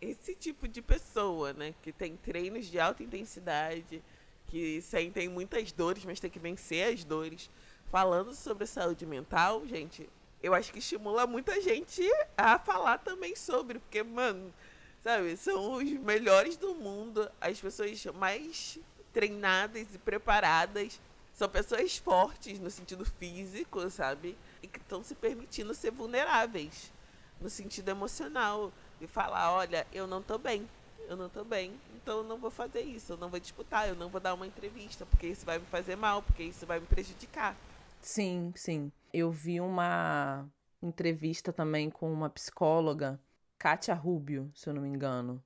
esse 0.00 0.34
tipo 0.34 0.68
de 0.68 0.82
pessoa, 0.82 1.52
né, 1.52 1.74
que 1.82 1.92
tem 1.92 2.16
treinos 2.16 2.66
de 2.66 2.78
alta 2.78 3.02
intensidade, 3.02 4.02
que 4.46 4.80
sentem 4.82 5.28
muitas 5.28 5.72
dores, 5.72 6.04
mas 6.04 6.20
tem 6.20 6.30
que 6.30 6.38
vencer 6.38 6.92
as 6.92 7.04
dores, 7.04 7.50
falando 7.90 8.34
sobre 8.34 8.66
saúde 8.66 9.06
mental, 9.06 9.66
gente, 9.66 10.08
eu 10.42 10.52
acho 10.52 10.72
que 10.72 10.78
estimula 10.78 11.26
muita 11.26 11.60
gente 11.60 12.02
a 12.36 12.58
falar 12.58 12.98
também 12.98 13.34
sobre, 13.34 13.78
porque, 13.78 14.02
mano, 14.02 14.52
sabe, 15.00 15.36
são 15.36 15.74
os 15.74 15.90
melhores 15.90 16.56
do 16.56 16.74
mundo, 16.74 17.30
as 17.40 17.58
pessoas 17.60 18.04
mais 18.06 18.78
treinadas 19.12 19.94
e 19.94 19.98
preparadas, 19.98 21.00
são 21.32 21.48
pessoas 21.48 21.96
fortes 21.96 22.60
no 22.60 22.70
sentido 22.70 23.04
físico, 23.04 23.88
sabe? 23.88 24.36
E 24.62 24.68
que 24.68 24.78
estão 24.78 25.02
se 25.02 25.14
permitindo 25.14 25.74
ser 25.74 25.90
vulneráveis 25.90 26.92
no 27.40 27.48
sentido 27.48 27.88
emocional, 27.90 28.72
e 29.00 29.06
falar, 29.06 29.52
olha, 29.52 29.86
eu 29.92 30.06
não 30.06 30.22
tô 30.22 30.38
bem, 30.38 30.68
eu 31.08 31.16
não 31.16 31.28
tô 31.28 31.44
bem, 31.44 31.72
então 31.96 32.18
eu 32.18 32.24
não 32.24 32.38
vou 32.38 32.50
fazer 32.50 32.80
isso, 32.80 33.12
eu 33.12 33.16
não 33.16 33.28
vou 33.28 33.40
disputar, 33.40 33.88
eu 33.88 33.94
não 33.94 34.08
vou 34.08 34.20
dar 34.20 34.34
uma 34.34 34.46
entrevista, 34.46 35.04
porque 35.06 35.26
isso 35.26 35.44
vai 35.44 35.58
me 35.58 35.66
fazer 35.66 35.96
mal, 35.96 36.22
porque 36.22 36.42
isso 36.42 36.66
vai 36.66 36.80
me 36.80 36.86
prejudicar. 36.86 37.56
Sim, 38.00 38.52
sim. 38.56 38.92
Eu 39.12 39.30
vi 39.30 39.60
uma 39.60 40.46
entrevista 40.82 41.52
também 41.52 41.90
com 41.90 42.12
uma 42.12 42.30
psicóloga, 42.30 43.20
Kátia 43.58 43.94
Rubio, 43.94 44.50
se 44.54 44.68
eu 44.68 44.74
não 44.74 44.82
me 44.82 44.88
engano, 44.88 45.42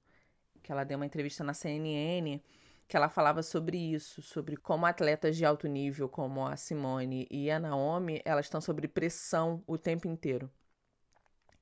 que 0.62 0.72
ela 0.72 0.84
deu 0.84 0.96
uma 0.96 1.06
entrevista 1.06 1.44
na 1.44 1.54
CNN 1.54 2.40
que 2.88 2.96
ela 2.96 3.10
falava 3.10 3.42
sobre 3.42 3.76
isso, 3.76 4.22
sobre 4.22 4.56
como 4.56 4.86
atletas 4.86 5.36
de 5.36 5.44
alto 5.44 5.68
nível 5.68 6.08
como 6.08 6.46
a 6.46 6.56
Simone 6.56 7.28
e 7.30 7.50
a 7.50 7.60
Naomi, 7.60 8.22
elas 8.24 8.46
estão 8.46 8.62
sob 8.62 8.88
pressão 8.88 9.62
o 9.66 9.76
tempo 9.76 10.08
inteiro. 10.08 10.50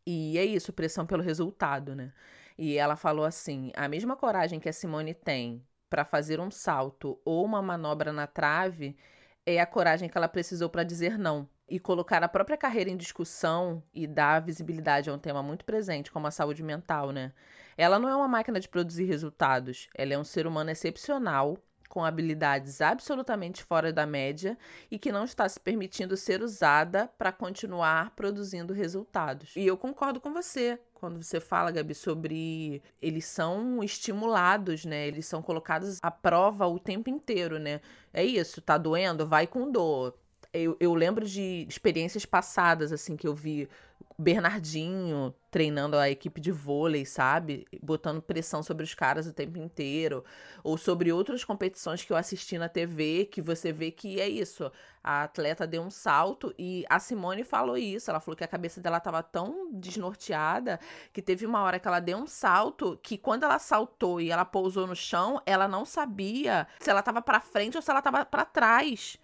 E 0.06 0.38
é 0.38 0.44
isso, 0.44 0.72
pressão 0.72 1.04
pelo 1.06 1.22
resultado, 1.22 1.94
né? 1.94 2.12
E 2.56 2.76
ela 2.76 2.96
falou 2.96 3.25
assim: 3.25 3.72
a 3.76 3.88
mesma 3.88 4.16
coragem 4.16 4.60
que 4.60 4.68
a 4.68 4.72
Simone 4.72 5.14
tem 5.14 5.66
para 5.90 6.04
fazer 6.04 6.40
um 6.40 6.50
salto 6.50 7.20
ou 7.25 7.44
uma 7.44 7.62
manobra 7.62 8.12
na 8.12 8.26
trave, 8.26 8.96
é 9.44 9.60
a 9.60 9.66
coragem 9.66 10.08
que 10.08 10.18
ela 10.18 10.28
precisou 10.28 10.68
para 10.68 10.82
dizer 10.84 11.18
não 11.18 11.48
e 11.68 11.78
colocar 11.80 12.22
a 12.22 12.28
própria 12.28 12.56
carreira 12.56 12.90
em 12.90 12.96
discussão 12.96 13.82
e 13.92 14.06
dar 14.06 14.40
visibilidade 14.40 15.10
a 15.10 15.12
um 15.14 15.18
tema 15.18 15.42
muito 15.42 15.64
presente, 15.64 16.12
como 16.12 16.26
a 16.26 16.30
saúde 16.30 16.62
mental, 16.62 17.10
né? 17.10 17.32
Ela 17.76 17.98
não 17.98 18.08
é 18.08 18.16
uma 18.16 18.28
máquina 18.28 18.60
de 18.60 18.68
produzir 18.68 19.04
resultados, 19.04 19.88
ela 19.94 20.14
é 20.14 20.18
um 20.18 20.25
ser 20.25 20.46
humano 20.46 20.70
excepcional, 20.70 21.58
com 21.88 22.05
habilidades 22.05 22.81
absolutamente 22.81 23.62
fora 23.62 23.93
da 23.93 24.07
média 24.07 24.57
e 24.90 24.99
que 24.99 25.12
não 25.12 25.25
está 25.25 25.49
se 25.49 25.59
permitindo 25.61 26.16
ser 26.16 26.43
usada 26.43 27.11
para 27.19 27.33
continuar 27.33 28.11
produzindo 28.14 28.73
resultados. 28.73 29.55
E 29.57 29.66
eu 29.66 29.76
concordo 29.76 30.21
com 30.21 30.33
você 30.33 30.78
quando 30.95 31.23
você 31.23 31.40
fala, 31.40 31.71
Gabi, 31.71 31.95
sobre 31.95 32.83
eles 33.00 33.26
são 33.26 33.83
estimulados, 33.83 34.85
né? 34.85 35.07
Eles 35.07 35.26
são 35.26 35.43
colocados 35.43 35.99
à 36.02 36.11
prova 36.11 36.66
o 36.66 36.78
tempo 36.78 37.11
inteiro, 37.11 37.59
né? 37.59 37.81
É 38.12 38.25
isso, 38.25 38.61
tá 38.62 38.78
doendo? 38.78 39.26
Vai 39.26 39.47
com 39.47 39.71
dor. 39.71 40.16
Eu, 40.52 40.76
eu 40.81 40.95
lembro 40.95 41.26
de 41.26 41.66
experiências 41.69 42.25
passadas, 42.25 42.93
assim, 42.93 43.14
que 43.14 43.28
eu 43.28 43.35
vi 43.35 43.69
Bernardinho 44.18 45.35
treinando 45.50 45.96
a 45.96 46.08
equipe 46.08 46.40
de 46.40 46.50
vôlei, 46.50 47.04
sabe? 47.04 47.66
Botando 47.82 48.23
pressão 48.23 48.62
sobre 48.62 48.85
os 48.85 48.94
caras 48.94 49.26
o 49.26 49.32
tempo 49.32 49.58
inteiro. 49.58 50.25
Ou 50.64 50.78
sobre 50.78 51.12
outras 51.12 51.44
competições 51.44 52.02
que 52.02 52.12
eu 52.12 52.16
assisti 52.16 52.58
na 52.58 52.68
TV, 52.68 53.26
que 53.26 53.42
você 53.42 53.73
vê 53.73 53.90
que 53.90 54.20
é 54.20 54.28
isso. 54.28 54.70
A 55.02 55.25
atleta 55.25 55.66
deu 55.66 55.82
um 55.82 55.90
salto 55.90 56.54
e 56.58 56.85
a 56.88 56.99
Simone 56.99 57.44
falou 57.44 57.76
isso. 57.76 58.11
Ela 58.11 58.20
falou 58.20 58.37
que 58.37 58.44
a 58.44 58.49
cabeça 58.49 58.80
dela 58.80 58.99
estava 58.99 59.23
tão 59.23 59.70
desnorteada 59.73 60.80
que 61.12 61.23
teve 61.23 61.46
uma 61.46 61.62
hora 61.62 61.78
que 61.78 61.88
ela 61.88 62.00
deu 62.00 62.18
um 62.18 62.26
salto 62.26 62.99
que 63.02 63.18
quando 63.18 63.44
ela 63.44 63.58
saltou 63.58 64.20
e 64.20 64.30
ela 64.30 64.44
pousou 64.44 64.87
no 64.87 64.96
chão, 64.96 65.40
ela 65.46 65.68
não 65.68 65.85
sabia 65.85 66.66
se 66.80 66.90
ela 66.90 67.00
estava 67.00 67.20
para 67.20 67.40
frente 67.40 67.76
ou 67.76 67.82
se 67.82 67.90
ela 67.90 68.00
estava 68.00 68.25
para 68.25 68.44
trás. 68.44 69.18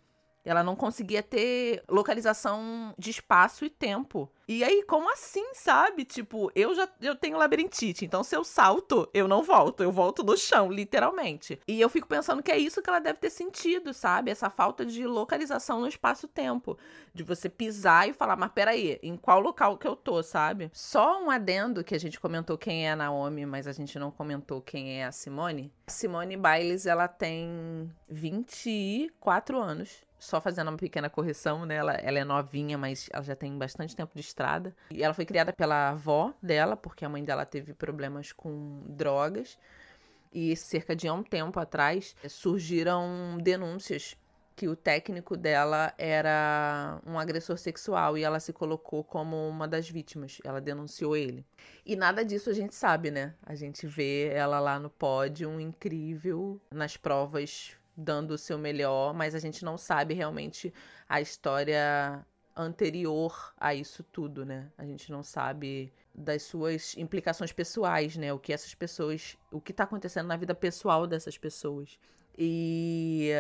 Ela 0.45 0.63
não 0.63 0.75
conseguia 0.75 1.23
ter 1.23 1.83
localização 1.89 2.95
de 2.99 3.11
espaço 3.11 3.65
e 3.65 3.71
tempo. 3.71 4.31
E 4.49 4.65
aí, 4.65 4.83
como 4.83 5.11
assim, 5.13 5.55
sabe? 5.55 6.05
Tipo, 6.05 6.51
eu 6.55 6.75
já 6.75 6.89
eu 7.01 7.15
tenho 7.15 7.39
labirintite, 7.39 8.05
então 8.05 8.25
se 8.25 8.37
eu 8.37 8.43
salto, 8.43 9.09
eu 9.15 9.29
não 9.29 9.43
volto, 9.43 9.83
eu 9.83 9.93
volto 9.93 10.23
no 10.25 10.37
chão, 10.37 10.71
literalmente. 10.71 11.61
E 11.67 11.81
eu 11.81 11.89
fico 11.89 12.09
pensando 12.09 12.43
que 12.43 12.51
é 12.51 12.59
isso 12.59 12.83
que 12.83 12.91
ela 12.91 12.99
deve 12.99 13.19
ter 13.19 13.31
sentido, 13.31 13.95
sabe? 13.95 14.31
Essa 14.31 14.51
falta 14.51 14.85
de 14.85 15.07
localização 15.07 15.81
no 15.81 15.87
espaço-tempo. 15.87 16.77
De 17.15 17.23
você 17.23 17.49
pisar 17.49 18.09
e 18.09 18.13
falar, 18.13 18.37
mas 18.37 18.51
peraí, 18.53 18.99
em 19.03 19.17
qual 19.17 19.41
local 19.41 19.79
que 19.79 19.87
eu 19.87 19.95
tô, 19.95 20.23
sabe? 20.23 20.71
Só 20.73 21.23
um 21.23 21.31
adendo 21.31 21.85
que 21.85 21.95
a 21.95 22.01
gente 22.01 22.19
comentou 22.19 22.59
quem 22.59 22.87
é 22.87 22.93
a 22.93 22.97
Naomi, 22.97 23.47
mas 23.47 23.67
a 23.67 23.73
gente 23.73 23.99
não 23.99 24.11
comentou 24.11 24.61
quem 24.61 25.01
é 25.01 25.05
a 25.05 25.13
Simone. 25.13 25.73
A 25.87 25.91
Simone 25.91 26.37
Biles, 26.37 26.85
ela 26.85 27.07
tem 27.07 27.91
24 28.09 29.59
anos 29.59 30.03
só 30.23 30.41
fazendo 30.41 30.69
uma 30.69 30.77
pequena 30.77 31.11
correção, 31.11 31.67
né? 31.67 31.75
Ela, 31.75 31.95
ela 31.95 32.19
é 32.19 32.25
novinha, 32.25 32.79
mas 32.79 33.09
ela 33.13 33.25
já 33.25 33.35
tem 33.35 33.59
bastante 33.59 33.97
tempo 33.97 34.15
de 34.15 34.21
estrada. 34.21 34.75
E 34.93 35.03
ela 35.03 35.13
foi 35.13 35.27
criada 35.27 35.53
pela 35.53 35.91
avó 35.91 36.33
dela, 36.41 36.77
porque 36.77 37.05
a 37.05 37.09
mãe 37.09 37.25
dela 37.25 37.45
teve 37.45 37.75
problemas 37.75 38.31
com 38.31 38.85
drogas. 38.87 39.59
E 40.33 40.55
cerca 40.55 40.95
de 40.95 41.11
um 41.11 41.25
tempo 41.25 41.59
atrás 41.59 42.15
surgiram 42.29 43.37
denúncias 43.43 44.17
que 44.55 44.69
o 44.69 44.77
técnico 44.77 45.37
dela 45.37 45.93
era 45.99 47.01
um 47.05 47.19
agressor 47.19 47.59
sexual 47.59 48.17
e 48.17 48.23
ela 48.23 48.39
se 48.39 48.53
colocou 48.53 49.03
como 49.03 49.49
uma 49.49 49.67
das 49.67 49.91
vítimas. 49.91 50.39
Ela 50.45 50.61
denunciou 50.61 51.17
ele. 51.17 51.45
E 51.85 51.97
nada 51.97 52.25
disso 52.25 52.49
a 52.49 52.53
gente 52.53 52.77
sabe, 52.77 53.11
né? 53.11 53.35
A 53.45 53.57
gente 53.57 53.89
vê 53.89 54.29
ela 54.29 54.61
lá 54.61 54.79
no 54.79 54.89
pódio, 54.89 55.61
incrível, 55.61 56.61
nas 56.71 56.97
provas 56.97 57.77
dando 57.97 58.33
o 58.33 58.39
seu 58.39 58.59
melhor, 58.59 59.15
mas 59.15 59.35
a 59.35 59.39
gente 59.39 59.65
não 59.65 59.77
sabe 59.77 60.15
realmente 60.15 60.73
a 61.09 61.21
história 61.21 62.25
anterior 62.57 63.53
a 63.57 63.75
isso 63.75 64.03
tudo, 64.03 64.45
né? 64.45 64.71
A 64.77 64.85
gente 64.85 65.11
não 65.11 65.23
sabe 65.23 65.93
das 66.15 66.43
suas 66.43 66.95
implicações 66.97 67.53
pessoais, 67.53 68.17
né? 68.17 68.33
O 68.33 68.39
que 68.39 68.53
essas 68.53 68.75
pessoas, 68.75 69.37
o 69.51 69.61
que 69.61 69.73
está 69.73 69.85
acontecendo 69.85 70.27
na 70.27 70.37
vida 70.37 70.55
pessoal 70.55 71.07
dessas 71.07 71.39
pessoas. 71.39 71.99
E 72.37 73.31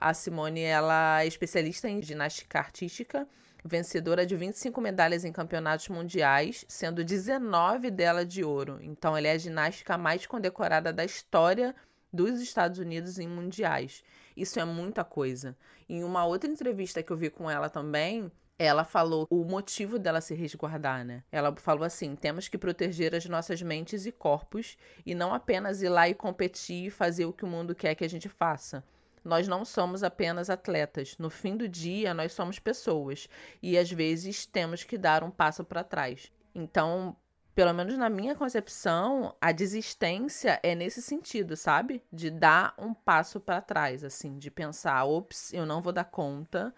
a 0.00 0.14
Simone, 0.14 0.62
ela 0.62 1.22
é 1.22 1.26
especialista 1.26 1.88
em 1.88 2.02
ginástica 2.02 2.58
artística, 2.58 3.28
vencedora 3.64 4.24
de 4.24 4.36
25 4.36 4.80
medalhas 4.80 5.24
em 5.24 5.32
campeonatos 5.32 5.88
mundiais, 5.88 6.64
sendo 6.68 7.04
19 7.04 7.90
dela 7.90 8.24
de 8.24 8.44
ouro. 8.44 8.78
Então, 8.80 9.16
ela 9.16 9.28
é 9.28 9.32
a 9.32 9.38
ginástica 9.38 9.98
mais 9.98 10.26
condecorada 10.26 10.92
da 10.92 11.04
história 11.04 11.74
dos 12.12 12.40
Estados 12.40 12.78
Unidos 12.78 13.18
em 13.18 13.28
mundiais. 13.28 14.02
Isso 14.36 14.58
é 14.60 14.64
muita 14.64 15.04
coisa. 15.04 15.56
Em 15.88 16.04
uma 16.04 16.24
outra 16.24 16.50
entrevista 16.50 17.02
que 17.02 17.10
eu 17.10 17.16
vi 17.16 17.30
com 17.30 17.50
ela 17.50 17.68
também, 17.68 18.30
ela 18.58 18.82
falou 18.82 19.26
o 19.30 19.44
motivo 19.44 19.98
dela 19.98 20.20
se 20.20 20.34
resguardar, 20.34 21.04
né? 21.04 21.22
Ela 21.30 21.54
falou 21.56 21.84
assim: 21.84 22.16
temos 22.16 22.48
que 22.48 22.58
proteger 22.58 23.14
as 23.14 23.24
nossas 23.26 23.62
mentes 23.62 24.04
e 24.04 24.10
corpos 24.10 24.76
e 25.06 25.14
não 25.14 25.32
apenas 25.32 25.80
ir 25.80 25.88
lá 25.88 26.08
e 26.08 26.14
competir 26.14 26.86
e 26.86 26.90
fazer 26.90 27.24
o 27.24 27.32
que 27.32 27.44
o 27.44 27.48
mundo 27.48 27.74
quer 27.74 27.94
que 27.94 28.04
a 28.04 28.08
gente 28.08 28.28
faça. 28.28 28.82
Nós 29.24 29.46
não 29.46 29.64
somos 29.64 30.02
apenas 30.02 30.50
atletas. 30.50 31.16
No 31.18 31.30
fim 31.30 31.56
do 31.56 31.68
dia, 31.68 32.14
nós 32.14 32.32
somos 32.32 32.58
pessoas 32.58 33.28
e 33.62 33.78
às 33.78 33.90
vezes 33.90 34.46
temos 34.46 34.82
que 34.82 34.98
dar 34.98 35.22
um 35.22 35.30
passo 35.30 35.62
para 35.64 35.84
trás. 35.84 36.32
Então, 36.54 37.16
pelo 37.58 37.72
menos 37.72 37.98
na 37.98 38.08
minha 38.08 38.36
concepção, 38.36 39.34
a 39.40 39.50
desistência 39.50 40.60
é 40.62 40.76
nesse 40.76 41.02
sentido, 41.02 41.56
sabe? 41.56 42.00
De 42.12 42.30
dar 42.30 42.72
um 42.78 42.94
passo 42.94 43.40
para 43.40 43.60
trás, 43.60 44.04
assim, 44.04 44.38
de 44.38 44.48
pensar, 44.48 45.04
ops, 45.04 45.52
eu 45.52 45.66
não 45.66 45.82
vou 45.82 45.92
dar 45.92 46.04
conta, 46.04 46.72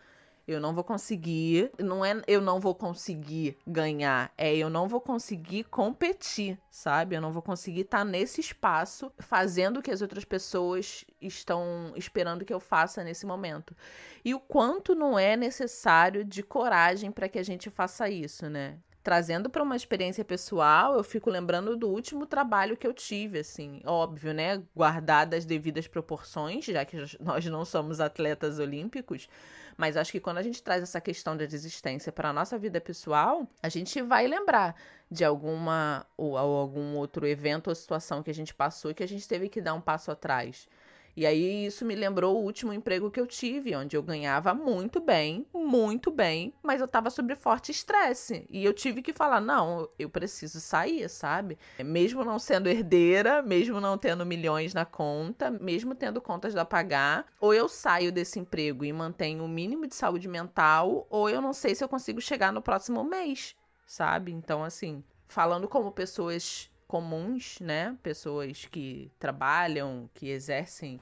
eu 0.49 0.59
não 0.59 0.75
vou 0.75 0.83
conseguir, 0.83 1.71
não 1.79 2.03
é 2.03 2.23
eu 2.27 2.41
não 2.41 2.59
vou 2.59 2.75
conseguir 2.75 3.59
ganhar, 3.67 4.33
é 4.39 4.57
eu 4.57 4.71
não 4.71 4.89
vou 4.89 5.03
conseguir 5.03 5.65
competir, 5.65 6.59
sabe? 6.71 7.15
Eu 7.15 7.21
não 7.21 7.31
vou 7.31 7.43
conseguir 7.43 7.83
estar 7.83 7.99
tá 7.99 8.05
nesse 8.07 8.41
espaço 8.41 9.13
fazendo 9.19 9.81
o 9.81 9.83
que 9.83 9.91
as 9.91 10.01
outras 10.01 10.25
pessoas 10.25 11.05
estão 11.21 11.93
esperando 11.95 12.43
que 12.43 12.55
eu 12.55 12.59
faça 12.59 13.05
nesse 13.05 13.27
momento. 13.27 13.77
E 14.25 14.33
o 14.33 14.41
quanto 14.41 14.95
não 14.95 15.19
é 15.19 15.37
necessário 15.37 16.25
de 16.25 16.43
coragem 16.43 17.13
para 17.13 17.29
que 17.29 17.39
a 17.39 17.43
gente 17.43 17.69
faça 17.69 18.09
isso, 18.09 18.49
né? 18.49 18.79
Trazendo 19.03 19.49
para 19.49 19.63
uma 19.63 19.77
experiência 19.77 20.25
pessoal, 20.25 20.95
eu 20.95 21.03
fico 21.03 21.31
lembrando 21.31 21.77
do 21.77 21.89
último 21.89 22.27
trabalho 22.27 22.77
que 22.77 22.87
eu 22.87 22.93
tive, 22.93 23.39
assim, 23.39 23.81
óbvio, 23.85 24.35
né, 24.35 24.63
guardadas 24.77 25.41
as 25.41 25.45
devidas 25.45 25.87
proporções, 25.87 26.65
já 26.65 26.85
que 26.85 26.97
nós 27.21 27.45
não 27.47 27.65
somos 27.65 28.01
atletas 28.01 28.59
olímpicos, 28.59 29.29
mas 29.77 29.97
acho 29.97 30.13
que 30.13 30.21
quando 30.21 30.39
a 30.39 30.43
gente 30.43 30.63
traz 30.63 30.83
essa 30.83 31.01
questão 31.01 31.37
da 31.37 31.47
desistência 31.47 32.13
para 32.13 32.29
a 32.29 32.33
nossa 32.33 32.59
vida 32.59 32.81
pessoal, 32.81 33.49
a 33.63 33.69
gente 33.69 34.03
vai 34.03 34.27
lembrar 34.27 34.75
de 35.11 35.25
alguma 35.25 36.07
ou, 36.17 36.37
algum 36.37 36.95
outro 36.97 37.27
evento 37.27 37.69
ou 37.69 37.75
situação 37.75 38.23
que 38.23 38.31
a 38.31 38.35
gente 38.35 38.55
passou 38.55 38.95
que 38.95 39.03
a 39.03 39.09
gente 39.09 39.27
teve 39.27 39.49
que 39.49 39.61
dar 39.61 39.75
um 39.75 39.81
passo 39.81 40.11
atrás. 40.11 40.69
E 41.17 41.27
aí 41.27 41.67
isso 41.67 41.85
me 41.85 41.95
lembrou 41.95 42.37
o 42.37 42.43
último 42.43 42.73
emprego 42.73 43.11
que 43.11 43.21
eu 43.21 43.27
tive, 43.27 43.75
onde 43.75 43.97
eu 43.97 44.03
ganhava 44.03 44.55
muito 44.55 45.01
bem, 45.01 45.47
muito 45.53 46.11
bem, 46.11 46.53
mas 46.63 46.81
eu 46.81 46.89
tava 46.89 47.11
sob 47.11 47.35
forte 47.35 47.71
estresse. 47.71 48.47
E 48.49 48.65
eu 48.65 48.73
tive 48.73 49.03
que 49.03 49.13
falar: 49.13 49.41
não, 49.41 49.89
eu 49.99 50.09
preciso 50.09 50.61
sair, 50.61 51.09
sabe? 51.09 51.59
Mesmo 51.79 52.25
não 52.25 52.39
sendo 52.39 52.69
herdeira, 52.69 53.43
mesmo 53.43 53.81
não 53.81 53.99
tendo 53.99 54.25
milhões 54.25 54.73
na 54.73 54.85
conta, 54.85 55.51
mesmo 55.51 55.95
tendo 55.95 56.21
contas 56.21 56.57
a 56.57 56.65
pagar, 56.65 57.27
ou 57.41 57.53
eu 57.53 57.69
saio 57.69 58.13
desse 58.13 58.39
emprego 58.39 58.85
e 58.85 58.93
mantenho 58.93 59.45
o 59.45 59.49
mínimo 59.49 59.87
de 59.87 59.95
saúde 59.95 60.29
mental, 60.29 61.07
ou 61.11 61.29
eu 61.29 61.41
não 61.41 61.53
sei 61.53 61.75
se 61.75 61.83
eu 61.83 61.89
consigo 61.89 62.21
chegar 62.21 62.53
no 62.53 62.63
próximo 62.63 63.03
mês, 63.05 63.55
sabe? 63.87 64.33
Então, 64.33 64.63
assim, 64.63 65.03
falando 65.29 65.69
como 65.69 65.93
pessoas 65.93 66.70
comuns, 66.91 67.61
né? 67.61 67.97
Pessoas 68.03 68.67
que 68.67 69.13
trabalham, 69.17 70.11
que 70.13 70.29
exercem 70.29 71.01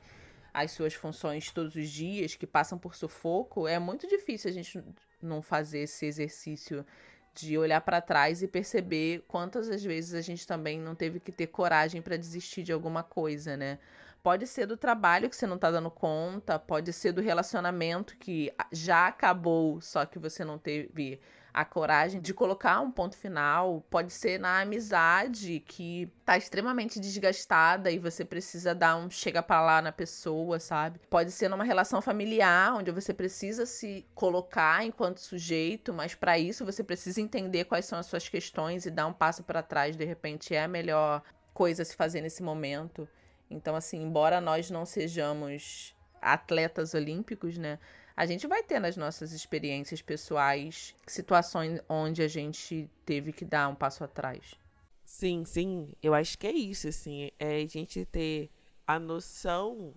as 0.52 0.72
suas 0.72 0.92
funções 0.92 1.51
todos 1.51 1.74
os 1.77 1.88
dias, 1.88 2.35
que 2.35 2.46
passam 2.46 2.79
por 2.79 2.94
sufoco, 2.94 3.66
é 3.66 3.79
muito 3.79 4.07
difícil 4.07 4.51
a 4.51 4.53
gente 4.53 4.85
não 5.22 5.40
fazer 5.40 5.81
esse 5.81 6.05
exercício 6.05 6.85
de 7.33 7.57
olhar 7.57 7.81
para 7.81 8.03
trás 8.03 8.42
e 8.42 8.46
perceber 8.46 9.24
quantas 9.27 9.70
as 9.70 9.83
vezes 9.83 10.12
a 10.12 10.20
gente 10.20 10.46
também 10.46 10.79
não 10.79 10.94
teve 10.94 11.18
que 11.20 11.33
ter 11.33 11.46
coragem 11.46 12.03
para 12.03 12.18
desistir 12.18 12.62
de 12.62 12.72
alguma 12.72 13.03
coisa, 13.03 13.57
né? 13.57 13.79
Pode 14.22 14.46
ser 14.46 14.66
do 14.66 14.77
trabalho 14.77 15.31
que 15.31 15.37
você 15.37 15.46
não 15.46 15.57
tá 15.57 15.70
dando 15.70 15.90
conta, 15.90 16.59
pode 16.59 16.92
ser 16.92 17.12
do 17.12 17.22
relacionamento 17.22 18.14
que 18.18 18.53
já 18.70 19.07
acabou, 19.07 19.81
só 19.81 20.05
que 20.05 20.18
você 20.18 20.44
não 20.44 20.59
teve 20.59 21.18
a 21.59 21.64
coragem 21.64 22.21
de 22.21 22.33
colocar 22.33 22.81
um 22.81 22.88
ponto 22.88 23.16
final. 23.16 23.85
Pode 23.90 24.12
ser 24.12 24.38
na 24.38 24.61
amizade 24.61 25.59
que 25.66 26.09
tá 26.25 26.38
extremamente 26.38 27.01
desgastada 27.01 27.90
e 27.90 27.99
você 27.99 28.25
precisa 28.25 28.73
dar 28.73 28.94
um 28.94 29.11
chega 29.11 29.42
para 29.42 29.61
lá 29.61 29.83
na 29.83 29.90
pessoa, 29.90 30.61
sabe? 30.61 31.01
Pode 31.11 31.33
ser 31.33 31.49
numa 31.49 31.64
relação 31.64 32.01
familiar 32.01 32.77
onde 32.77 32.92
você 32.92 33.12
precisa 33.12 33.66
se 33.66 34.07
colocar 34.14 34.85
enquanto 34.85 35.18
sujeito, 35.18 35.92
mas 35.92 36.14
para 36.14 36.38
isso 36.38 36.64
você 36.64 36.85
precisa 36.85 37.21
entender 37.21 37.64
quais 37.64 37.87
são 37.87 37.99
as 37.99 38.07
suas 38.07 38.29
questões 38.29 38.87
e 38.87 38.90
dar 38.90 39.09
um 39.09 39.12
passo 39.12 39.42
para 39.42 39.61
trás, 39.61 39.97
de 39.97 40.05
repente 40.05 40.55
é 40.55 40.62
a 40.62 40.68
melhor 40.68 41.25
coisa 41.53 41.83
a 41.83 41.85
se 41.85 41.97
fazer 41.97 42.21
nesse 42.21 42.40
momento. 42.40 43.09
Então, 43.51 43.75
assim, 43.75 44.01
embora 44.01 44.40
nós 44.40 44.71
não 44.71 44.87
sejamos 44.87 45.92
atletas 46.23 46.94
olímpicos, 46.94 47.59
né? 47.59 47.81
A 48.18 48.26
gente 48.26 48.48
vai 48.48 48.64
ter 48.64 48.81
nas 48.81 48.96
nossas 48.96 49.31
experiências 49.31 50.02
pessoais 50.02 50.92
situações 51.07 51.81
onde 51.88 52.20
a 52.20 52.26
gente 52.26 52.90
teve 53.07 53.33
que 53.33 53.44
dar 53.44 53.68
um 53.68 53.76
passo 53.76 54.02
atrás. 54.02 54.57
Sim, 55.04 55.44
sim. 55.44 55.92
Eu 56.02 56.12
acho 56.12 56.37
que 56.37 56.48
é 56.48 56.50
isso, 56.50 56.88
assim. 56.88 57.31
É 57.38 57.62
a 57.62 57.66
gente 57.68 58.04
ter 58.07 58.50
a 58.85 58.98
noção 58.98 59.94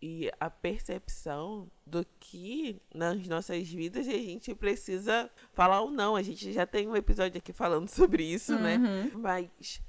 e 0.00 0.30
a 0.38 0.48
percepção 0.48 1.68
do 1.84 2.06
que 2.20 2.80
nas 2.94 3.26
nossas 3.26 3.68
vidas 3.68 4.06
a 4.06 4.12
gente 4.12 4.54
precisa 4.54 5.28
falar 5.52 5.80
ou 5.80 5.90
não. 5.90 6.14
A 6.14 6.22
gente 6.22 6.52
já 6.52 6.64
tem 6.64 6.86
um 6.86 6.94
episódio 6.94 7.38
aqui 7.38 7.52
falando 7.52 7.88
sobre 7.90 8.22
isso, 8.22 8.56
né? 8.56 8.76
uhum. 8.76 8.82
né? 8.82 9.10
Mas 9.12 9.82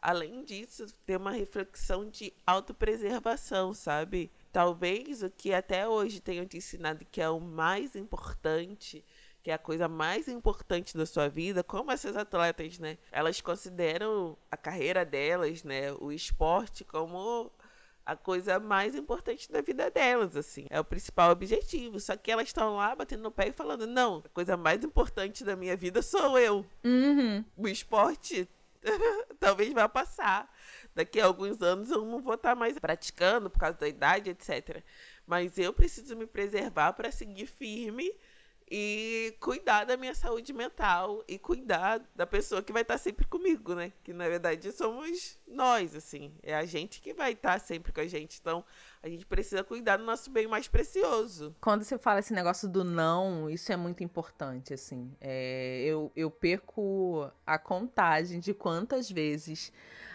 além 0.00 0.44
disso, 0.44 0.86
ter 1.04 1.16
uma 1.16 1.32
reflexão 1.32 2.08
de 2.08 2.32
autopreservação, 2.46 3.74
sabe? 3.74 4.30
Talvez 4.54 5.20
o 5.20 5.28
que 5.28 5.52
até 5.52 5.88
hoje 5.88 6.20
tenham 6.20 6.46
te 6.46 6.58
ensinado 6.58 7.04
que 7.10 7.20
é 7.20 7.28
o 7.28 7.40
mais 7.40 7.96
importante, 7.96 9.04
que 9.42 9.50
é 9.50 9.54
a 9.54 9.58
coisa 9.58 9.88
mais 9.88 10.28
importante 10.28 10.96
da 10.96 11.04
sua 11.04 11.28
vida, 11.28 11.64
como 11.64 11.90
essas 11.90 12.16
atletas, 12.16 12.78
né? 12.78 12.96
Elas 13.10 13.40
consideram 13.40 14.38
a 14.48 14.56
carreira 14.56 15.04
delas, 15.04 15.64
né, 15.64 15.92
o 15.94 16.12
esporte 16.12 16.84
como 16.84 17.50
a 18.06 18.14
coisa 18.14 18.60
mais 18.60 18.94
importante 18.94 19.50
da 19.50 19.60
vida 19.60 19.90
delas, 19.90 20.36
assim. 20.36 20.66
É 20.70 20.78
o 20.78 20.84
principal 20.84 21.32
objetivo. 21.32 21.98
Só 21.98 22.16
que 22.16 22.30
elas 22.30 22.46
estão 22.46 22.76
lá 22.76 22.94
batendo 22.94 23.24
no 23.24 23.32
pé 23.32 23.48
e 23.48 23.52
falando: 23.52 23.88
não, 23.88 24.22
a 24.24 24.28
coisa 24.28 24.56
mais 24.56 24.84
importante 24.84 25.42
da 25.42 25.56
minha 25.56 25.76
vida 25.76 26.00
sou 26.00 26.38
eu. 26.38 26.64
Uhum. 26.84 27.44
O 27.56 27.66
esporte 27.66 28.48
talvez 29.40 29.72
vá 29.72 29.88
passar. 29.88 30.48
Daqui 30.94 31.20
a 31.20 31.26
alguns 31.26 31.60
anos 31.60 31.90
eu 31.90 32.04
não 32.04 32.22
vou 32.22 32.34
estar 32.34 32.54
mais 32.54 32.78
praticando 32.78 33.50
por 33.50 33.58
causa 33.58 33.78
da 33.78 33.88
idade, 33.88 34.30
etc. 34.30 34.82
Mas 35.26 35.58
eu 35.58 35.72
preciso 35.72 36.16
me 36.16 36.26
preservar 36.26 36.92
para 36.92 37.10
seguir 37.10 37.46
firme 37.46 38.14
e 38.70 39.36
cuidar 39.40 39.84
da 39.84 39.96
minha 39.96 40.14
saúde 40.14 40.52
mental 40.52 41.22
e 41.28 41.38
cuidar 41.38 42.00
da 42.14 42.26
pessoa 42.26 42.62
que 42.62 42.72
vai 42.72 42.82
estar 42.82 42.96
sempre 42.96 43.26
comigo, 43.26 43.74
né? 43.74 43.92
Que 44.02 44.12
na 44.12 44.28
verdade 44.28 44.72
somos 44.72 45.38
nós, 45.46 45.94
assim, 45.94 46.32
é 46.42 46.54
a 46.54 46.64
gente 46.64 47.00
que 47.00 47.12
vai 47.12 47.32
estar 47.32 47.60
sempre 47.60 47.92
com 47.92 48.00
a 48.00 48.06
gente. 48.06 48.38
Então, 48.40 48.64
a 49.02 49.08
gente 49.08 49.26
precisa 49.26 49.62
cuidar 49.62 49.98
do 49.98 50.04
nosso 50.04 50.30
bem 50.30 50.46
mais 50.46 50.66
precioso. 50.66 51.54
Quando 51.60 51.84
você 51.84 51.98
fala 51.98 52.20
esse 52.20 52.32
negócio 52.32 52.68
do 52.68 52.82
não, 52.82 53.50
isso 53.50 53.70
é 53.70 53.76
muito 53.76 54.02
importante, 54.02 54.72
assim. 54.72 55.14
É, 55.20 55.82
eu, 55.84 56.10
eu 56.16 56.30
perco 56.30 57.30
a 57.46 57.58
contagem 57.58 58.40
de 58.40 58.54
quantas 58.54 59.10
vezes 59.10 59.72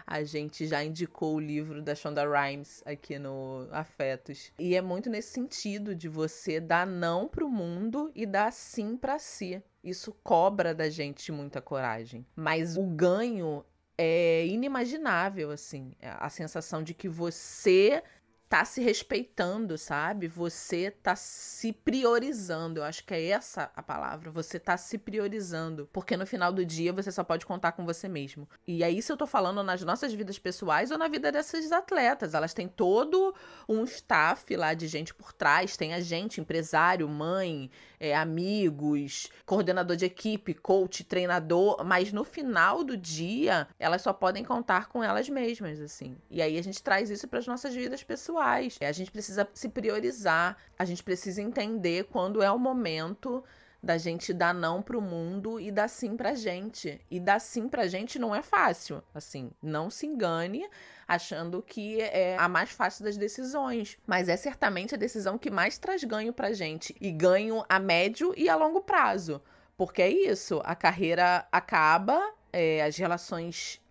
a 0.09 0.23
gente 0.23 0.65
já 0.65 0.83
indicou 0.83 1.35
o 1.35 1.39
livro 1.39 1.83
da 1.83 1.93
Shonda 1.93 2.23
Rhimes 2.27 2.81
aqui 2.83 3.19
no 3.19 3.67
Afetos. 3.71 4.51
E 4.57 4.75
é 4.75 4.81
muito 4.81 5.07
nesse 5.07 5.31
sentido 5.33 5.93
de 5.93 6.09
você 6.09 6.59
dar 6.59 6.87
não 6.87 7.27
pro 7.27 7.47
mundo 7.47 8.11
e 8.15 8.25
dar 8.25 8.51
sim 8.51 8.97
para 8.97 9.19
si. 9.19 9.61
Isso 9.83 10.11
cobra 10.23 10.73
da 10.73 10.89
gente 10.89 11.31
muita 11.31 11.61
coragem. 11.61 12.25
Mas 12.35 12.75
o 12.75 12.87
ganho 12.87 13.63
é 13.95 14.47
inimaginável, 14.47 15.51
assim. 15.51 15.93
A 16.01 16.27
sensação 16.27 16.81
de 16.81 16.95
que 16.95 17.07
você 17.07 18.01
tá 18.49 18.65
se 18.65 18.81
respeitando, 18.81 19.77
sabe? 19.77 20.27
Você 20.27 20.89
tá 20.89 21.15
se 21.15 21.71
priorizando. 21.71 22.79
Eu 22.79 22.83
acho 22.83 23.05
que 23.05 23.13
é 23.13 23.27
essa 23.27 23.71
a 23.75 23.83
palavra. 23.83 24.31
Você 24.31 24.59
tá 24.59 24.75
se 24.75 24.97
priorizando. 24.97 25.87
Porque 25.93 26.17
no 26.17 26.25
final 26.25 26.51
do 26.51 26.65
dia 26.65 26.91
você 26.91 27.11
só 27.11 27.23
pode 27.23 27.45
contar 27.45 27.73
com 27.73 27.85
você 27.85 28.09
mesmo. 28.09 28.49
E 28.67 28.83
é 28.83 28.89
isso 28.89 29.11
eu 29.11 29.17
tô 29.17 29.27
falando 29.27 29.61
nas 29.61 29.83
nossas 29.83 30.11
vidas 30.11 30.39
pessoais 30.39 30.89
ou 30.89 30.97
na 30.97 31.07
vida 31.07 31.31
dessas 31.31 31.71
atletas. 31.71 32.33
Elas 32.33 32.51
têm 32.51 32.67
todo 32.67 33.35
um 33.67 33.83
staff 33.83 34.55
lá 34.55 34.73
de 34.73 34.87
gente 34.87 35.13
por 35.13 35.31
trás. 35.31 35.77
Tem 35.77 35.93
a 35.93 35.99
gente, 35.99 36.41
empresário, 36.41 37.07
mãe, 37.07 37.69
é, 37.99 38.15
amigos, 38.15 39.29
coordenador 39.45 39.95
de 39.95 40.05
equipe, 40.05 40.55
coach, 40.55 41.03
treinador. 41.03 41.85
Mas 41.85 42.11
no 42.11 42.23
final 42.23 42.83
do 42.83 42.97
dia, 42.97 43.67
elas 43.77 44.01
só 44.01 44.11
podem 44.11 44.43
contar 44.43 44.87
com 44.87 45.03
elas 45.03 45.29
mesmas, 45.29 45.79
assim. 45.79 46.17
E 46.31 46.41
aí 46.41 46.57
a 46.57 46.63
gente 46.63 46.81
traz 46.81 47.11
isso 47.11 47.27
para 47.27 47.37
as 47.37 47.45
nossas 47.45 47.75
vidas 47.75 48.03
pessoais 48.03 48.38
pessoais. 48.39 48.77
A 48.81 48.91
gente 48.91 49.11
precisa 49.11 49.47
se 49.53 49.69
priorizar, 49.69 50.57
a 50.77 50.85
gente 50.85 51.03
precisa 51.03 51.41
entender 51.41 52.05
quando 52.05 52.41
é 52.41 52.49
o 52.49 52.57
momento 52.57 53.43
da 53.81 53.97
gente 53.97 54.33
dar 54.33 54.53
não 54.53 54.81
pro 54.81 55.01
mundo 55.01 55.59
e 55.59 55.71
dar 55.71 55.87
sim 55.87 56.17
pra 56.17 56.33
gente. 56.33 56.99
E 57.09 57.19
dar 57.19 57.39
sim 57.39 57.69
pra 57.69 57.87
gente 57.87 58.19
não 58.19 58.35
é 58.35 58.41
fácil. 58.41 59.01
Assim, 59.13 59.51
não 59.61 59.89
se 59.89 60.05
engane 60.05 60.67
achando 61.07 61.61
que 61.61 62.01
é 62.01 62.37
a 62.37 62.49
mais 62.49 62.71
fácil 62.71 63.05
das 63.05 63.17
decisões. 63.17 63.97
Mas 64.05 64.27
é 64.27 64.35
certamente 64.35 64.95
a 64.95 64.97
decisão 64.97 65.37
que 65.37 65.49
mais 65.49 65.77
traz 65.77 66.03
ganho 66.03 66.33
pra 66.33 66.51
gente. 66.51 66.95
E 66.99 67.11
ganho 67.11 67.63
a 67.69 67.79
médio 67.79 68.33
e 68.35 68.49
a 68.49 68.55
longo 68.55 68.81
prazo. 68.81 69.41
Porque 69.77 70.01
é 70.01 70.09
isso, 70.09 70.61
a 70.65 70.75
carreira 70.75 71.47
acaba, 71.49 72.33
é, 72.51 72.83
as 72.83 72.97
relações 72.97 73.81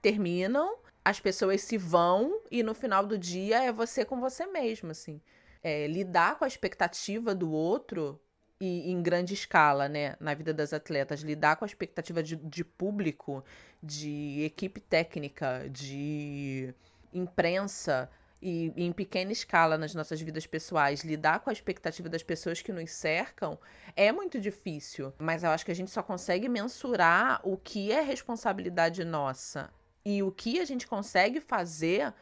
terminam 0.00 0.76
as 1.04 1.18
pessoas 1.18 1.62
se 1.62 1.76
vão 1.76 2.40
e 2.50 2.62
no 2.62 2.74
final 2.74 3.04
do 3.04 3.18
dia 3.18 3.62
é 3.64 3.72
você 3.72 4.04
com 4.04 4.20
você 4.20 4.46
mesmo, 4.46 4.90
assim. 4.90 5.20
É, 5.62 5.86
lidar 5.86 6.38
com 6.38 6.44
a 6.44 6.48
expectativa 6.48 7.34
do 7.34 7.50
outro 7.50 8.20
e 8.60 8.90
em 8.90 9.02
grande 9.02 9.34
escala, 9.34 9.88
né, 9.88 10.16
na 10.20 10.34
vida 10.34 10.54
das 10.54 10.72
atletas, 10.72 11.20
lidar 11.20 11.56
com 11.56 11.64
a 11.64 11.66
expectativa 11.66 12.22
de, 12.22 12.36
de 12.36 12.64
público, 12.64 13.44
de 13.82 14.42
equipe 14.44 14.80
técnica, 14.80 15.68
de 15.68 16.72
imprensa 17.12 18.08
e, 18.40 18.72
e, 18.76 18.84
em 18.84 18.92
pequena 18.92 19.32
escala 19.32 19.76
nas 19.76 19.94
nossas 19.94 20.20
vidas 20.20 20.46
pessoais, 20.46 21.02
lidar 21.02 21.40
com 21.40 21.50
a 21.50 21.52
expectativa 21.52 22.08
das 22.08 22.22
pessoas 22.22 22.62
que 22.62 22.72
nos 22.72 22.92
cercam 22.92 23.58
é 23.96 24.12
muito 24.12 24.40
difícil. 24.40 25.12
Mas 25.18 25.42
eu 25.42 25.50
acho 25.50 25.64
que 25.64 25.72
a 25.72 25.76
gente 25.76 25.90
só 25.90 26.02
consegue 26.02 26.48
mensurar 26.48 27.40
o 27.42 27.56
que 27.56 27.90
é 27.90 28.00
responsabilidade 28.00 29.04
nossa 29.04 29.70
e 30.04 30.22
o 30.22 30.30
que 30.32 30.60
a 30.60 30.64
gente 30.64 30.86
consegue 30.86 31.40
fazer 31.40 32.12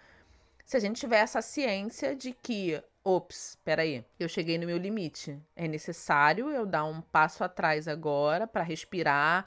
se 0.64 0.76
a 0.76 0.80
gente 0.80 1.00
tiver 1.00 1.18
essa 1.18 1.42
ciência 1.42 2.14
de 2.14 2.32
que, 2.32 2.80
ops, 3.02 3.58
peraí, 3.64 4.04
eu 4.20 4.28
cheguei 4.28 4.56
no 4.56 4.66
meu 4.66 4.78
limite. 4.78 5.36
É 5.56 5.66
necessário 5.66 6.48
eu 6.48 6.64
dar 6.64 6.84
um 6.84 7.00
passo 7.00 7.42
atrás 7.42 7.88
agora 7.88 8.46
para 8.46 8.62
respirar, 8.62 9.46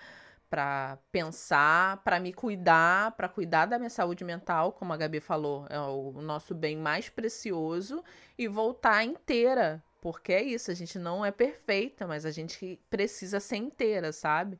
para 0.49 0.97
pensar, 1.11 2.03
para 2.03 2.19
me 2.19 2.33
cuidar, 2.33 3.11
para 3.13 3.29
cuidar 3.29 3.67
da 3.67 3.79
minha 3.79 3.89
saúde 3.89 4.23
mental, 4.23 4.73
como 4.73 4.91
a 4.93 4.97
Gabi 4.97 5.19
falou, 5.19 5.65
é 5.69 5.79
o 5.79 6.21
nosso 6.21 6.53
bem 6.53 6.75
mais 6.75 7.09
precioso 7.09 8.03
e 8.37 8.47
voltar 8.47 9.03
inteira. 9.03 9.81
Porque 10.01 10.33
é 10.33 10.43
isso, 10.43 10.69
a 10.69 10.73
gente 10.73 10.99
não 10.99 11.23
é 11.25 11.31
perfeita, 11.31 12.05
mas 12.05 12.25
a 12.25 12.31
gente 12.31 12.77
precisa 12.89 13.39
ser 13.39 13.55
inteira, 13.55 14.11
sabe? 14.11 14.59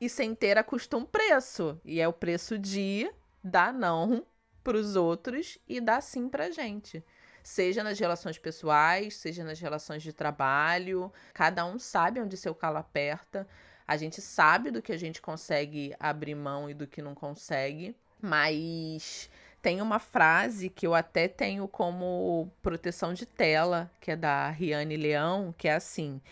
E 0.00 0.08
ser 0.08 0.24
inteira 0.24 0.62
custa 0.62 0.96
um 0.96 1.04
preço. 1.04 1.80
E 1.84 2.00
é 2.00 2.08
o 2.08 2.12
preço 2.12 2.58
de 2.58 3.10
dar 3.42 3.72
não 3.72 4.24
para 4.62 4.76
os 4.76 4.96
outros 4.96 5.58
e 5.68 5.80
dar 5.80 6.00
sim 6.00 6.28
para 6.28 6.50
gente. 6.50 7.04
Seja 7.42 7.84
nas 7.84 7.98
relações 7.98 8.38
pessoais, 8.38 9.16
seja 9.16 9.44
nas 9.44 9.60
relações 9.60 10.02
de 10.02 10.12
trabalho. 10.12 11.12
Cada 11.34 11.64
um 11.66 11.78
sabe 11.78 12.20
onde 12.20 12.36
seu 12.36 12.54
calo 12.54 12.78
aperta. 12.78 13.46
A 13.86 13.98
gente 13.98 14.22
sabe 14.22 14.70
do 14.70 14.80
que 14.80 14.92
a 14.92 14.96
gente 14.96 15.20
consegue 15.20 15.94
abrir 16.00 16.34
mão 16.34 16.70
e 16.70 16.74
do 16.74 16.86
que 16.86 17.02
não 17.02 17.14
consegue. 17.14 17.94
Mas 18.20 19.28
tem 19.60 19.82
uma 19.82 19.98
frase 19.98 20.70
que 20.70 20.86
eu 20.86 20.94
até 20.94 21.28
tenho 21.28 21.68
como 21.68 22.50
proteção 22.62 23.12
de 23.12 23.26
tela, 23.26 23.90
que 24.00 24.10
é 24.10 24.16
da 24.16 24.48
Riane 24.48 24.96
Leão, 24.96 25.54
que 25.58 25.68
é 25.68 25.74
assim: 25.74 26.22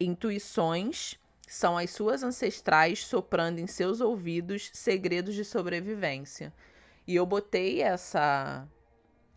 intuições 0.00 1.18
são 1.54 1.78
as 1.78 1.90
suas 1.90 2.24
ancestrais 2.24 3.04
soprando 3.04 3.60
em 3.60 3.66
seus 3.68 4.00
ouvidos 4.00 4.70
segredos 4.72 5.36
de 5.36 5.44
sobrevivência. 5.44 6.52
E 7.06 7.14
eu 7.14 7.24
botei 7.24 7.80
essa 7.80 8.66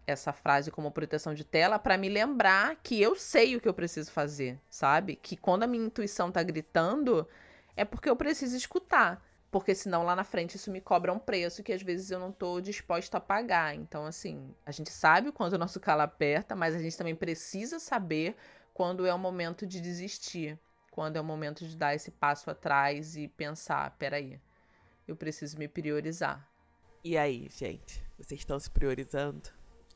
essa 0.07 0.31
frase 0.31 0.71
como 0.71 0.89
proteção 0.89 1.33
de 1.33 1.43
tela 1.43 1.77
para 1.77 1.97
me 1.97 2.07
lembrar 2.07 2.77
que 2.77 2.99
eu 2.99 3.13
sei 3.13 3.55
o 3.55 3.61
que 3.61 3.67
eu 3.67 3.73
preciso 3.73 4.09
fazer, 4.09 4.57
sabe? 4.69 5.17
Que 5.17 5.35
quando 5.35 5.63
a 5.63 5.67
minha 5.67 5.85
intuição 5.85 6.31
tá 6.31 6.41
gritando, 6.41 7.27
é 7.75 7.83
porque 7.83 8.09
eu 8.09 8.15
preciso 8.15 8.55
escutar. 8.55 9.21
Porque 9.51 9.75
senão 9.75 10.03
lá 10.03 10.15
na 10.15 10.23
frente 10.23 10.55
isso 10.55 10.71
me 10.71 10.79
cobra 10.79 11.11
um 11.11 11.19
preço 11.19 11.61
que 11.61 11.73
às 11.73 11.81
vezes 11.81 12.09
eu 12.09 12.19
não 12.19 12.31
tô 12.31 12.61
disposta 12.61 13.17
a 13.17 13.21
pagar. 13.21 13.75
Então, 13.75 14.05
assim, 14.05 14.55
a 14.65 14.71
gente 14.71 14.91
sabe 14.91 15.31
quando 15.31 15.53
o 15.53 15.57
nosso 15.57 15.79
calo 15.79 16.01
aperta, 16.01 16.55
mas 16.55 16.73
a 16.73 16.79
gente 16.79 16.97
também 16.97 17.15
precisa 17.15 17.77
saber 17.77 18.35
quando 18.73 19.05
é 19.05 19.13
o 19.13 19.19
momento 19.19 19.67
de 19.67 19.81
desistir 19.81 20.57
quando 20.97 21.15
é 21.15 21.21
o 21.21 21.23
momento 21.23 21.63
de 21.63 21.77
dar 21.77 21.93
esse 21.93 22.09
passo 22.09 22.49
atrás 22.49 23.15
e 23.15 23.27
pensar, 23.27 23.95
peraí, 23.99 24.39
eu 25.07 25.15
preciso 25.15 25.55
me 25.55 25.67
priorizar. 25.67 26.49
E 27.03 27.15
aí, 27.15 27.47
gente, 27.55 28.03
vocês 28.17 28.39
estão 28.39 28.59
se 28.59 28.67
priorizando? 28.67 29.43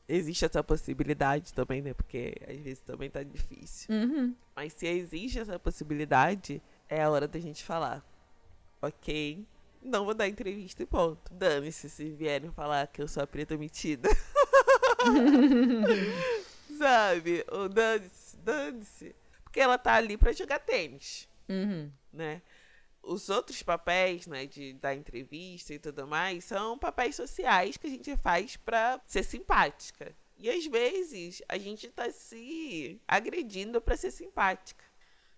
Existe 0.08 0.44
essa 0.44 0.62
possibilidade 0.62 1.52
também, 1.52 1.82
né? 1.82 1.92
Porque 1.92 2.36
às 2.48 2.56
vezes 2.56 2.78
também 2.78 3.10
tá 3.10 3.20
difícil. 3.24 3.92
Uhum. 3.92 4.32
Mas 4.54 4.74
se 4.74 4.86
existe 4.86 5.40
essa 5.40 5.58
possibilidade, 5.58 6.62
é 6.88 7.02
a 7.02 7.10
hora 7.10 7.26
da 7.26 7.40
gente 7.40 7.64
falar. 7.64 8.00
Ok, 8.80 9.44
não 9.82 10.04
vou 10.04 10.14
dar 10.14 10.28
entrevista 10.28 10.84
e 10.84 10.86
ponto. 10.86 11.34
Dane-se 11.34 11.90
se 11.90 12.10
vierem 12.10 12.52
falar 12.52 12.86
que 12.86 13.02
eu 13.02 13.08
sou 13.08 13.24
a 13.24 13.26
preta 13.26 13.58
metida. 13.58 14.08
Sabe? 16.78 17.44
Ou 17.50 17.68
dane-se, 17.68 18.36
dane-se. 18.36 19.21
Porque 19.52 19.60
ela 19.60 19.76
tá 19.76 19.92
ali 19.96 20.16
para 20.16 20.32
jogar 20.32 20.60
tênis. 20.60 21.28
Uhum. 21.46 21.92
Né? 22.10 22.40
Os 23.02 23.28
outros 23.28 23.62
papéis, 23.62 24.26
né, 24.26 24.46
de 24.46 24.72
dar 24.72 24.94
entrevista 24.94 25.74
e 25.74 25.78
tudo 25.78 26.06
mais, 26.06 26.44
são 26.46 26.78
papéis 26.78 27.16
sociais 27.16 27.76
que 27.76 27.86
a 27.86 27.90
gente 27.90 28.16
faz 28.16 28.56
para 28.56 28.98
ser 29.04 29.22
simpática. 29.22 30.16
E 30.38 30.48
às 30.48 30.64
vezes 30.64 31.42
a 31.46 31.58
gente 31.58 31.90
tá 31.90 32.10
se 32.10 32.98
agredindo 33.06 33.78
para 33.78 33.94
ser 33.94 34.10
simpática. 34.10 34.82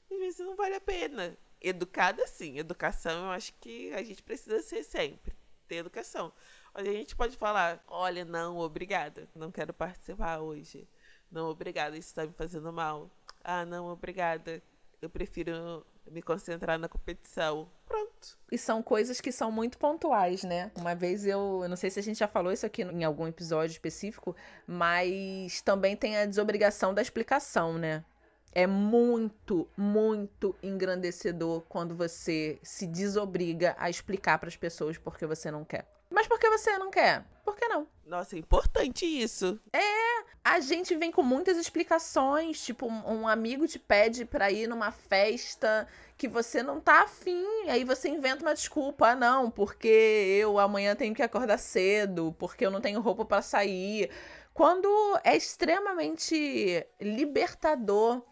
Às 0.08 0.16
vezes 0.16 0.38
não 0.38 0.54
vale 0.54 0.76
a 0.76 0.80
pena. 0.80 1.36
Educada, 1.60 2.24
sim. 2.28 2.56
Educação, 2.56 3.24
eu 3.24 3.30
acho 3.32 3.52
que 3.54 3.92
a 3.94 4.02
gente 4.04 4.22
precisa 4.22 4.62
ser 4.62 4.84
sempre. 4.84 5.34
Ter 5.66 5.76
educação. 5.76 6.32
Mas 6.72 6.86
a 6.86 6.92
gente 6.92 7.16
pode 7.16 7.36
falar: 7.36 7.82
olha, 7.88 8.24
não, 8.24 8.58
obrigada. 8.58 9.28
Não 9.34 9.50
quero 9.50 9.74
participar 9.74 10.38
hoje. 10.38 10.86
Não, 11.32 11.48
obrigada. 11.48 11.98
Isso 11.98 12.10
está 12.10 12.24
me 12.24 12.32
fazendo 12.32 12.72
mal. 12.72 13.10
Ah, 13.44 13.66
não, 13.66 13.88
obrigada. 13.88 14.62
Eu 15.02 15.10
prefiro 15.10 15.84
me 16.10 16.22
concentrar 16.22 16.78
na 16.78 16.88
competição. 16.88 17.70
Pronto. 17.86 18.38
E 18.50 18.56
são 18.56 18.82
coisas 18.82 19.20
que 19.20 19.30
são 19.30 19.52
muito 19.52 19.78
pontuais, 19.78 20.42
né? 20.42 20.70
Uma 20.76 20.94
vez 20.94 21.26
eu, 21.26 21.60
eu 21.62 21.68
não 21.68 21.76
sei 21.76 21.90
se 21.90 21.98
a 21.98 22.02
gente 22.02 22.18
já 22.18 22.28
falou 22.28 22.52
isso 22.52 22.64
aqui 22.64 22.82
em 22.82 23.04
algum 23.04 23.26
episódio 23.26 23.72
específico, 23.72 24.34
mas 24.66 25.60
também 25.60 25.96
tem 25.96 26.16
a 26.16 26.26
desobrigação 26.26 26.94
da 26.94 27.02
explicação, 27.02 27.78
né? 27.78 28.04
É 28.52 28.66
muito, 28.66 29.68
muito 29.76 30.54
engrandecedor 30.62 31.62
quando 31.68 31.94
você 31.94 32.58
se 32.62 32.86
desobriga 32.86 33.74
a 33.78 33.90
explicar 33.90 34.38
para 34.38 34.48
as 34.48 34.56
pessoas 34.56 34.96
porque 34.96 35.26
você 35.26 35.50
não 35.50 35.64
quer. 35.64 35.86
Mas 36.14 36.26
por 36.26 36.38
que 36.38 36.48
você 36.48 36.78
não 36.78 36.90
quer? 36.90 37.24
Por 37.44 37.56
que 37.56 37.66
não? 37.68 37.86
Nossa, 38.06 38.36
é 38.36 38.38
importante 38.38 39.04
isso. 39.04 39.60
É, 39.72 40.24
a 40.44 40.60
gente 40.60 40.94
vem 40.94 41.10
com 41.10 41.22
muitas 41.22 41.58
explicações, 41.58 42.64
tipo, 42.64 42.86
um 42.86 43.26
amigo 43.26 43.66
te 43.66 43.78
pede 43.78 44.24
para 44.24 44.50
ir 44.50 44.66
numa 44.66 44.90
festa 44.92 45.86
que 46.16 46.28
você 46.28 46.62
não 46.62 46.80
tá 46.80 47.02
afim, 47.02 47.44
aí 47.68 47.84
você 47.84 48.08
inventa 48.08 48.44
uma 48.44 48.54
desculpa, 48.54 49.08
ah, 49.08 49.16
não, 49.16 49.50
porque 49.50 49.88
eu 49.88 50.58
amanhã 50.58 50.94
tenho 50.94 51.14
que 51.14 51.22
acordar 51.22 51.58
cedo, 51.58 52.34
porque 52.38 52.64
eu 52.64 52.70
não 52.70 52.80
tenho 52.80 53.00
roupa 53.00 53.24
para 53.24 53.42
sair. 53.42 54.10
Quando 54.54 54.88
é 55.24 55.36
extremamente 55.36 56.86
libertador 57.00 58.22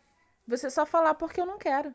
você 0.46 0.70
só 0.70 0.86
falar 0.86 1.14
porque 1.14 1.40
eu 1.40 1.46
não 1.46 1.58
quero. 1.58 1.94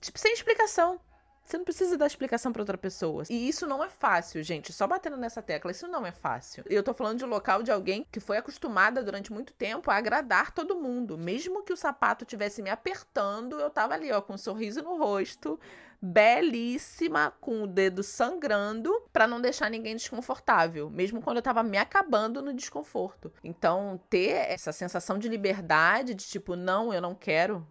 Tipo, 0.00 0.18
sem 0.18 0.32
explicação. 0.32 1.00
Você 1.48 1.56
não 1.56 1.64
precisa 1.64 1.96
dar 1.96 2.06
explicação 2.06 2.52
para 2.52 2.60
outra 2.60 2.76
pessoa. 2.76 3.24
E 3.30 3.48
isso 3.48 3.66
não 3.66 3.82
é 3.82 3.88
fácil, 3.88 4.42
gente. 4.42 4.70
Só 4.70 4.86
batendo 4.86 5.16
nessa 5.16 5.40
tecla, 5.40 5.70
isso 5.70 5.88
não 5.88 6.04
é 6.04 6.12
fácil. 6.12 6.62
Eu 6.68 6.82
tô 6.82 6.92
falando 6.92 7.16
de 7.16 7.24
um 7.24 7.28
local 7.28 7.62
de 7.62 7.72
alguém 7.72 8.06
que 8.12 8.20
foi 8.20 8.36
acostumada 8.36 9.02
durante 9.02 9.32
muito 9.32 9.54
tempo 9.54 9.90
a 9.90 9.96
agradar 9.96 10.52
todo 10.52 10.76
mundo. 10.76 11.16
Mesmo 11.16 11.62
que 11.62 11.72
o 11.72 11.76
sapato 11.76 12.26
tivesse 12.26 12.60
me 12.60 12.68
apertando, 12.68 13.58
eu 13.58 13.70
tava 13.70 13.94
ali, 13.94 14.12
ó, 14.12 14.20
com 14.20 14.34
um 14.34 14.38
sorriso 14.38 14.82
no 14.82 14.98
rosto, 14.98 15.58
belíssima, 16.02 17.32
com 17.40 17.62
o 17.62 17.66
dedo 17.66 18.02
sangrando, 18.02 18.92
para 19.10 19.26
não 19.26 19.40
deixar 19.40 19.70
ninguém 19.70 19.96
desconfortável, 19.96 20.90
mesmo 20.90 21.22
quando 21.22 21.38
eu 21.38 21.42
tava 21.42 21.62
me 21.62 21.78
acabando 21.78 22.42
no 22.42 22.52
desconforto. 22.52 23.32
Então, 23.42 23.98
ter 24.10 24.32
essa 24.50 24.70
sensação 24.70 25.18
de 25.18 25.30
liberdade, 25.30 26.12
de 26.12 26.26
tipo, 26.26 26.54
não, 26.54 26.92
eu 26.92 27.00
não 27.00 27.14
quero, 27.14 27.66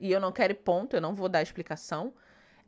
e 0.00 0.10
eu 0.10 0.18
não 0.18 0.32
quero 0.32 0.52
ponto, 0.56 0.96
eu 0.96 1.00
não 1.00 1.14
vou 1.14 1.28
dar 1.28 1.42
explicação 1.42 2.12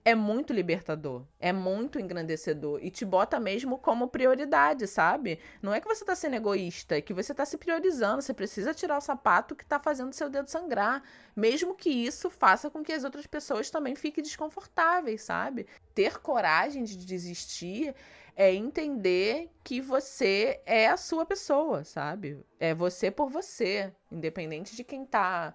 é 0.05 0.15
muito 0.15 0.53
libertador, 0.53 1.25
é 1.39 1.53
muito 1.53 2.01
engrandecedor 2.01 2.81
e 2.83 2.91
te 2.91 3.05
bota 3.05 3.39
mesmo 3.39 3.79
como 3.79 4.09
prioridade, 4.09 4.87
sabe? 4.89 5.39
Não 5.61 5.73
é 5.73 5.81
que 5.81 5.87
você 5.87 6.05
tá 6.05 6.15
sendo 6.17 6.35
egoísta, 6.35 6.97
é 6.97 7.01
que 7.01 7.15
você 7.15 7.33
tá 7.33 7.45
se 7.45 7.57
priorizando, 7.57 8.21
você 8.21 8.35
precisa 8.35 8.75
tirar 8.75 8.99
o 8.99 9.01
sapato 9.01 9.55
que 9.55 9.65
tá 9.65 9.79
fazendo 9.79 10.13
seu 10.13 10.29
dedo 10.29 10.51
sangrar, 10.51 11.03
mesmo 11.37 11.75
que 11.75 11.91
isso 11.91 12.29
faça 12.29 12.69
com 12.69 12.83
que 12.83 12.93
as 12.93 13.05
outras 13.05 13.27
pessoas 13.27 13.71
também 13.71 13.95
fiquem 13.95 14.25
desconfortáveis, 14.25 15.23
sabe? 15.23 15.67
Ter 15.95 16.19
coragem 16.19 16.83
de 16.83 16.97
desistir 16.97 17.95
é 18.35 18.53
entender 18.53 19.51
que 19.63 19.81
você 19.81 20.61
é 20.67 20.89
a 20.89 20.97
sua 20.97 21.25
pessoa, 21.25 21.85
sabe? 21.85 22.45
É 22.59 22.75
você 22.75 23.11
por 23.11 23.31
você, 23.31 23.93
independente 24.11 24.75
de 24.75 24.83
quem 24.83 25.05
tá 25.05 25.55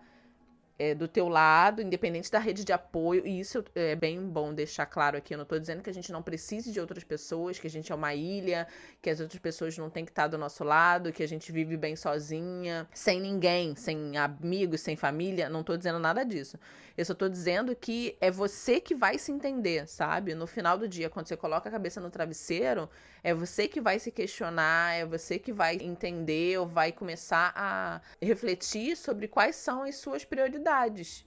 é, 0.80 0.94
do 0.94 1.08
teu 1.08 1.28
lado, 1.28 1.82
independente 1.82 2.32
da 2.32 2.40
rede 2.40 2.64
de 2.64 2.72
apoio, 2.72 3.26
e 3.26 3.40
isso 3.40 3.64
é 3.74 3.96
bem 3.96 4.22
bom 4.22 4.54
deixar 4.54 4.86
claro 4.86 5.18
aqui. 5.18 5.34
Eu 5.34 5.38
não 5.38 5.44
estou 5.44 5.60
dizendo 5.60 5.82
que 5.82 5.90
a 5.90 5.94
gente 5.94 6.12
não 6.12 6.22
precise 6.22 6.72
de 6.72 6.80
outras 6.80 7.04
pessoas, 7.04 7.58
que 7.58 7.68
a 7.68 7.70
gente 7.70 7.92
é 7.92 7.96
uma 7.96 8.14
ilha, 8.14 8.68
que 9.02 9.10
as 9.10 9.20
outras 9.20 9.40
pessoas 9.40 9.78
não 9.78 9.90
têm 9.90 10.06
que 10.06 10.12
estar 10.12 10.28
do 10.28 10.38
nosso 10.38 10.64
lado, 10.64 11.12
que 11.12 11.24
a 11.24 11.28
gente 11.28 11.52
vive 11.52 11.76
bem 11.76 11.96
sozinha, 11.96 12.88
sem 12.94 13.20
ninguém, 13.20 13.76
sem 13.76 14.18
amigos, 14.18 14.82
sem 14.82 14.96
família. 14.96 15.50
Não 15.50 15.62
estou 15.62 15.78
dizendo 15.78 16.00
nada 16.00 16.24
disso. 16.24 16.60
Eu 16.98 17.06
só 17.06 17.14
estou 17.14 17.30
dizendo 17.30 17.76
que 17.76 18.18
é 18.20 18.30
você 18.30 18.80
que 18.80 18.96
vai 18.96 19.18
se 19.18 19.32
entender, 19.32 19.88
sabe? 19.88 20.34
No 20.34 20.48
final 20.48 20.78
do 20.78 20.88
dia, 20.88 21.10
quando 21.10 21.28
você 21.28 21.38
coloca 21.38 21.70
a 21.70 21.72
cabeça 21.72 22.02
no 22.02 22.10
travesseiro, 22.10 22.90
é 23.24 23.34
você 23.34 23.68
que 23.68 23.80
vai 23.80 24.00
se 24.00 24.12
questionar, 24.12 24.94
é 24.96 25.06
você 25.06 25.38
que 25.38 25.54
vai 25.54 25.76
entender 25.76 26.58
ou 26.60 26.68
vai 26.68 26.92
começar 26.92 27.52
a 27.56 28.02
refletir 28.22 28.96
sobre 28.96 29.28
quais 29.28 29.56
são 29.56 29.84
as 29.84 29.96
suas 29.96 30.26
prioridades. 30.26 30.67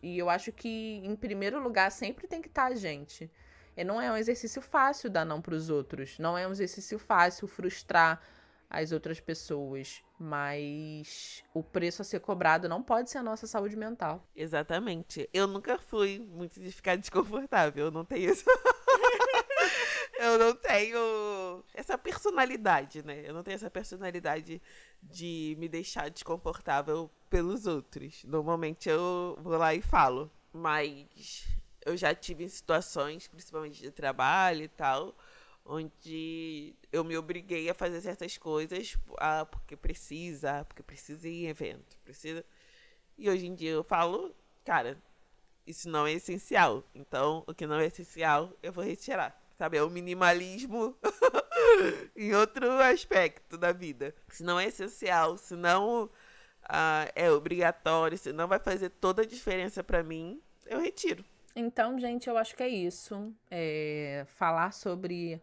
E 0.03 0.19
eu 0.19 0.29
acho 0.29 0.53
que, 0.53 1.01
em 1.05 1.17
primeiro 1.17 1.63
lugar, 1.63 1.91
sempre 1.91 2.27
tem 2.27 2.41
que 2.41 2.49
estar 2.49 2.67
a 2.67 2.75
gente. 2.75 3.31
E 3.77 3.85
não 3.85 4.01
é 4.01 4.11
um 4.11 4.17
exercício 4.17 4.61
fácil 4.61 5.09
dar 5.09 5.25
não 5.25 5.41
para 5.41 5.55
os 5.55 5.71
outros. 5.71 6.19
Não 6.19 6.37
é 6.37 6.47
um 6.47 6.53
exercício 6.53 6.99
fácil 6.99 7.47
frustrar 7.47 8.21
as 8.69 8.93
outras 8.93 9.21
pessoas. 9.21 10.03
Mas 10.19 11.43
o 11.55 11.63
preço 11.63 12.03
a 12.03 12.05
ser 12.05 12.21
cobrado 12.21 12.69
não 12.69 12.83
pode 12.83 13.11
ser 13.11 13.19
a 13.19 13.23
nossa 13.23 13.47
saúde 13.47 13.77
mental. 13.77 14.27
Exatamente. 14.37 15.29
Eu 15.33 15.47
nunca 15.47 15.79
fui 15.79 16.19
muito 16.19 16.61
de 16.61 16.71
ficar 16.71 16.97
desconfortável. 16.97 17.87
Eu 17.87 17.91
não 17.91 18.05
tenho 18.05 18.31
isso. 18.31 18.45
eu 20.21 20.39
não 20.39 20.55
tenho 20.55 21.65
essa 21.75 21.97
personalidade, 21.97 23.03
né? 23.03 23.23
Eu 23.27 23.33
não 23.33 23.43
tenho 23.43 23.55
essa 23.55 23.71
personalidade 23.71 24.61
de 25.03 25.57
me 25.59 25.69
deixar 25.69 26.11
desconfortável 26.11 27.11
pelos 27.31 27.67
outros. 27.67 28.23
Normalmente 28.25 28.89
eu 28.89 29.39
vou 29.41 29.57
lá 29.57 29.75
e 29.75 29.81
falo. 29.81 30.31
Mas 30.53 31.47
eu 31.87 31.97
já 31.97 32.15
tive 32.15 32.49
situações, 32.49 33.29
principalmente 33.29 33.81
de 33.81 33.91
trabalho 33.91 34.65
e 34.65 34.69
tal, 34.69 35.17
onde 35.65 36.75
eu 36.93 37.05
me 37.05 37.17
obriguei 37.17 37.71
a 37.71 37.75
fazer 37.75 38.01
certas 38.01 38.37
coisas 38.37 38.99
ah, 39.19 39.47
porque 39.47 39.77
precisa, 39.77 40.65
porque 40.65 40.83
precisa 40.83 41.29
ir 41.29 41.45
em 41.45 41.49
evento, 41.49 41.97
precisa. 42.05 42.45
E 43.17 43.31
hoje 43.31 43.47
em 43.47 43.55
dia 43.55 43.71
eu 43.71 43.85
falo, 43.85 44.35
cara, 44.65 44.99
isso 45.67 45.89
não 45.89 46.07
é 46.07 46.13
essencial. 46.13 46.83
Então, 46.95 47.45
o 47.47 47.55
que 47.55 47.67
não 47.67 47.77
é 47.77 47.87
essencial, 47.87 48.53
eu 48.63 48.73
vou 48.73 48.85
retirar. 48.85 49.41
Sabe? 49.61 49.77
É 49.77 49.83
o 49.83 49.91
minimalismo 49.91 50.97
em 52.17 52.35
outro 52.35 52.67
aspecto 52.81 53.59
da 53.59 53.73
vida. 53.73 54.15
Se 54.31 54.43
não 54.43 54.59
é 54.59 54.65
essencial, 54.65 55.37
se 55.37 55.55
não 55.55 56.05
uh, 56.05 57.13
é 57.15 57.31
obrigatório, 57.31 58.17
se 58.17 58.33
não 58.33 58.49
vai 58.49 58.59
fazer 58.59 58.89
toda 58.89 59.21
a 59.21 59.27
diferença 59.27 59.85
para 59.85 60.03
mim, 60.03 60.41
eu 60.65 60.81
retiro. 60.81 61.23
Então, 61.55 61.99
gente, 61.99 62.27
eu 62.27 62.39
acho 62.39 62.57
que 62.57 62.63
é 62.63 62.71
isso. 62.71 63.35
É 63.51 64.25
falar 64.29 64.73
sobre 64.73 65.43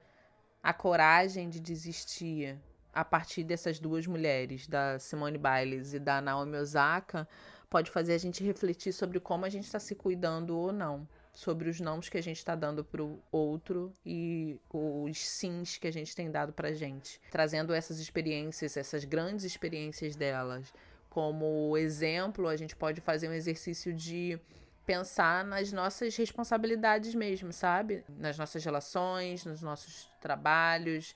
a 0.63 0.73
coragem 0.73 1.47
de 1.47 1.59
desistir 1.59 2.57
a 2.91 3.05
partir 3.05 3.43
dessas 3.43 3.79
duas 3.79 4.07
mulheres, 4.07 4.65
da 4.65 4.97
Simone 4.97 5.37
Biles 5.37 5.93
e 5.93 5.99
da 5.99 6.19
Naomi 6.21 6.57
Osaka, 6.57 7.27
pode 7.69 7.91
fazer 7.91 8.15
a 8.15 8.17
gente 8.17 8.43
refletir 8.43 8.93
sobre 8.93 9.19
como 9.19 9.45
a 9.45 9.49
gente 9.49 9.65
está 9.65 9.77
se 9.77 9.93
cuidando 9.93 10.57
ou 10.57 10.71
não 10.71 11.07
sobre 11.37 11.69
os 11.69 11.79
nãos 11.79 12.09
que 12.09 12.17
a 12.17 12.21
gente 12.21 12.37
está 12.37 12.55
dando 12.55 12.83
para 12.83 13.03
o 13.03 13.21
outro 13.31 13.93
e 14.03 14.59
os 14.73 15.19
sims 15.19 15.77
que 15.77 15.87
a 15.87 15.93
gente 15.93 16.15
tem 16.15 16.31
dado 16.31 16.51
para 16.51 16.73
gente, 16.73 17.21
trazendo 17.29 17.75
essas 17.75 17.99
experiências, 17.99 18.75
essas 18.75 19.05
grandes 19.05 19.45
experiências 19.45 20.15
delas. 20.15 20.73
Como 21.11 21.77
exemplo, 21.77 22.47
a 22.47 22.55
gente 22.55 22.75
pode 22.75 23.01
fazer 23.01 23.29
um 23.29 23.33
exercício 23.33 23.93
de 23.93 24.39
pensar 24.83 25.45
nas 25.45 25.71
nossas 25.71 26.17
responsabilidades 26.17 27.13
mesmo, 27.13 27.53
sabe? 27.53 28.03
Nas 28.09 28.35
nossas 28.35 28.65
relações, 28.65 29.45
nos 29.45 29.61
nossos 29.61 30.09
trabalhos, 30.19 31.13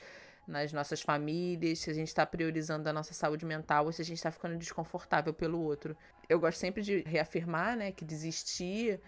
nas 0.48 0.72
nossas 0.72 1.02
famílias, 1.02 1.80
se 1.80 1.90
a 1.90 1.94
gente 1.96 2.10
está 2.10 2.28
priorizando 2.28 2.88
a 2.88 2.94
nossa 2.94 3.16
saúde 3.16 3.44
mental 3.44 3.86
ou 3.88 3.92
se 3.92 4.04
a 4.04 4.06
gente 4.06 4.18
está 4.18 4.30
ficando 4.30 4.56
desconfortável 4.56 5.34
pelo 5.34 5.60
outro. 5.60 5.98
Eu 6.30 6.40
gosto 6.40 6.60
sempre 6.60 6.84
de 6.84 7.02
reafirmar, 7.08 7.76
né, 7.76 7.92
que 7.92 8.06
desistir 8.06 9.02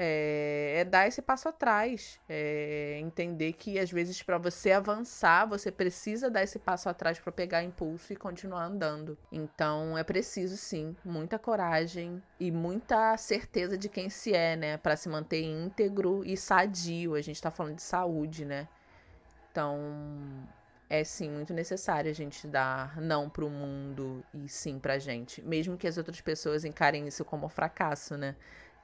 é, 0.00 0.74
é, 0.76 0.84
dar 0.84 1.08
esse 1.08 1.20
passo 1.20 1.48
atrás, 1.48 2.20
é 2.28 3.00
entender 3.00 3.52
que 3.54 3.80
às 3.80 3.90
vezes 3.90 4.22
para 4.22 4.38
você 4.38 4.70
avançar 4.70 5.44
você 5.44 5.72
precisa 5.72 6.30
dar 6.30 6.44
esse 6.44 6.56
passo 6.56 6.88
atrás 6.88 7.18
para 7.18 7.32
pegar 7.32 7.64
impulso 7.64 8.12
e 8.12 8.16
continuar 8.16 8.66
andando. 8.66 9.18
Então 9.32 9.98
é 9.98 10.04
preciso 10.04 10.56
sim 10.56 10.96
muita 11.04 11.36
coragem 11.36 12.22
e 12.38 12.52
muita 12.52 13.16
certeza 13.16 13.76
de 13.76 13.88
quem 13.88 14.08
se 14.08 14.32
é, 14.32 14.54
né, 14.54 14.76
para 14.76 14.94
se 14.94 15.08
manter 15.08 15.42
íntegro 15.42 16.24
e 16.24 16.36
sadio. 16.36 17.16
A 17.16 17.20
gente 17.20 17.36
está 17.36 17.50
falando 17.50 17.74
de 17.74 17.82
saúde, 17.82 18.44
né? 18.44 18.68
Então 19.50 19.80
é 20.88 21.02
sim 21.02 21.28
muito 21.28 21.52
necessário 21.52 22.08
a 22.08 22.14
gente 22.14 22.46
dar 22.46 23.00
não 23.00 23.28
para 23.28 23.44
o 23.44 23.50
mundo 23.50 24.24
e 24.32 24.48
sim 24.48 24.78
para 24.78 24.96
gente, 24.98 25.42
mesmo 25.42 25.76
que 25.76 25.88
as 25.88 25.98
outras 25.98 26.20
pessoas 26.20 26.64
encarem 26.64 27.08
isso 27.08 27.24
como 27.24 27.48
fracasso, 27.48 28.16
né? 28.16 28.36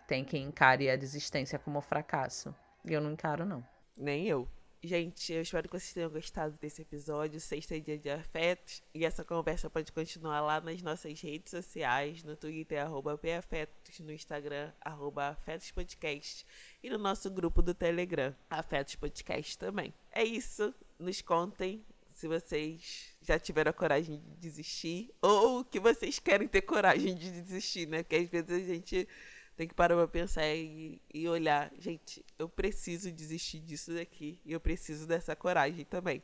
Tem 0.06 0.24
quem 0.24 0.44
encare 0.44 0.90
a 0.90 0.96
desistência 0.96 1.58
como 1.58 1.80
fracasso. 1.80 2.54
Eu 2.84 3.00
não 3.00 3.12
encaro, 3.12 3.44
não. 3.44 3.66
Nem 3.96 4.26
eu. 4.26 4.48
Gente, 4.86 5.32
eu 5.32 5.40
espero 5.40 5.66
que 5.66 5.78
vocês 5.78 5.94
tenham 5.94 6.10
gostado 6.10 6.58
desse 6.60 6.82
episódio. 6.82 7.40
Sexta 7.40 7.74
é 7.74 7.80
dia 7.80 7.98
de 7.98 8.10
afetos. 8.10 8.82
E 8.92 9.06
essa 9.06 9.24
conversa 9.24 9.70
pode 9.70 9.90
continuar 9.90 10.42
lá 10.42 10.60
nas 10.60 10.82
nossas 10.82 11.18
redes 11.22 11.52
sociais, 11.52 12.22
no 12.22 12.36
Twitter, 12.36 12.82
arroba 12.82 13.16
PAfetos, 13.16 14.00
no 14.00 14.12
Instagram, 14.12 14.70
arroba 14.82 15.28
Afetos 15.28 15.70
Podcast. 15.70 16.46
E 16.82 16.90
no 16.90 16.98
nosso 16.98 17.30
grupo 17.30 17.62
do 17.62 17.72
Telegram, 17.72 18.36
Afetos 18.50 18.94
Podcast 18.96 19.56
também. 19.56 19.94
É 20.12 20.22
isso. 20.22 20.74
Nos 20.98 21.22
contem 21.22 21.82
se 22.12 22.28
vocês 22.28 23.16
já 23.22 23.38
tiveram 23.38 23.70
a 23.70 23.72
coragem 23.72 24.18
de 24.20 24.36
desistir. 24.36 25.14
Ou 25.22 25.64
que 25.64 25.80
vocês 25.80 26.18
querem 26.18 26.46
ter 26.46 26.60
coragem 26.60 27.14
de 27.14 27.30
desistir, 27.30 27.88
né? 27.88 28.02
Porque 28.02 28.16
às 28.16 28.28
vezes 28.28 28.50
a 28.50 28.74
gente 28.74 29.08
tem 29.56 29.68
que 29.68 29.74
parar 29.74 29.96
pra 29.96 30.08
pensar 30.08 30.46
e, 30.46 31.00
e 31.12 31.28
olhar. 31.28 31.70
Gente, 31.78 32.24
eu 32.38 32.48
preciso 32.48 33.10
desistir 33.12 33.60
disso 33.60 33.94
daqui. 33.94 34.38
E 34.44 34.52
eu 34.52 34.60
preciso 34.60 35.06
dessa 35.06 35.36
coragem 35.36 35.84
também. 35.84 36.22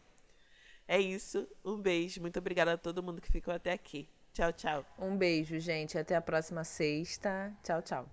É 0.86 0.98
isso. 1.00 1.46
Um 1.64 1.80
beijo. 1.80 2.20
Muito 2.20 2.38
obrigada 2.38 2.72
a 2.72 2.78
todo 2.78 3.02
mundo 3.02 3.20
que 3.20 3.30
ficou 3.30 3.54
até 3.54 3.72
aqui. 3.72 4.08
Tchau, 4.32 4.52
tchau. 4.52 4.86
Um 4.98 5.16
beijo, 5.16 5.58
gente. 5.58 5.96
Até 5.96 6.16
a 6.16 6.20
próxima 6.20 6.64
sexta. 6.64 7.52
Tchau, 7.62 7.82
tchau. 7.82 8.08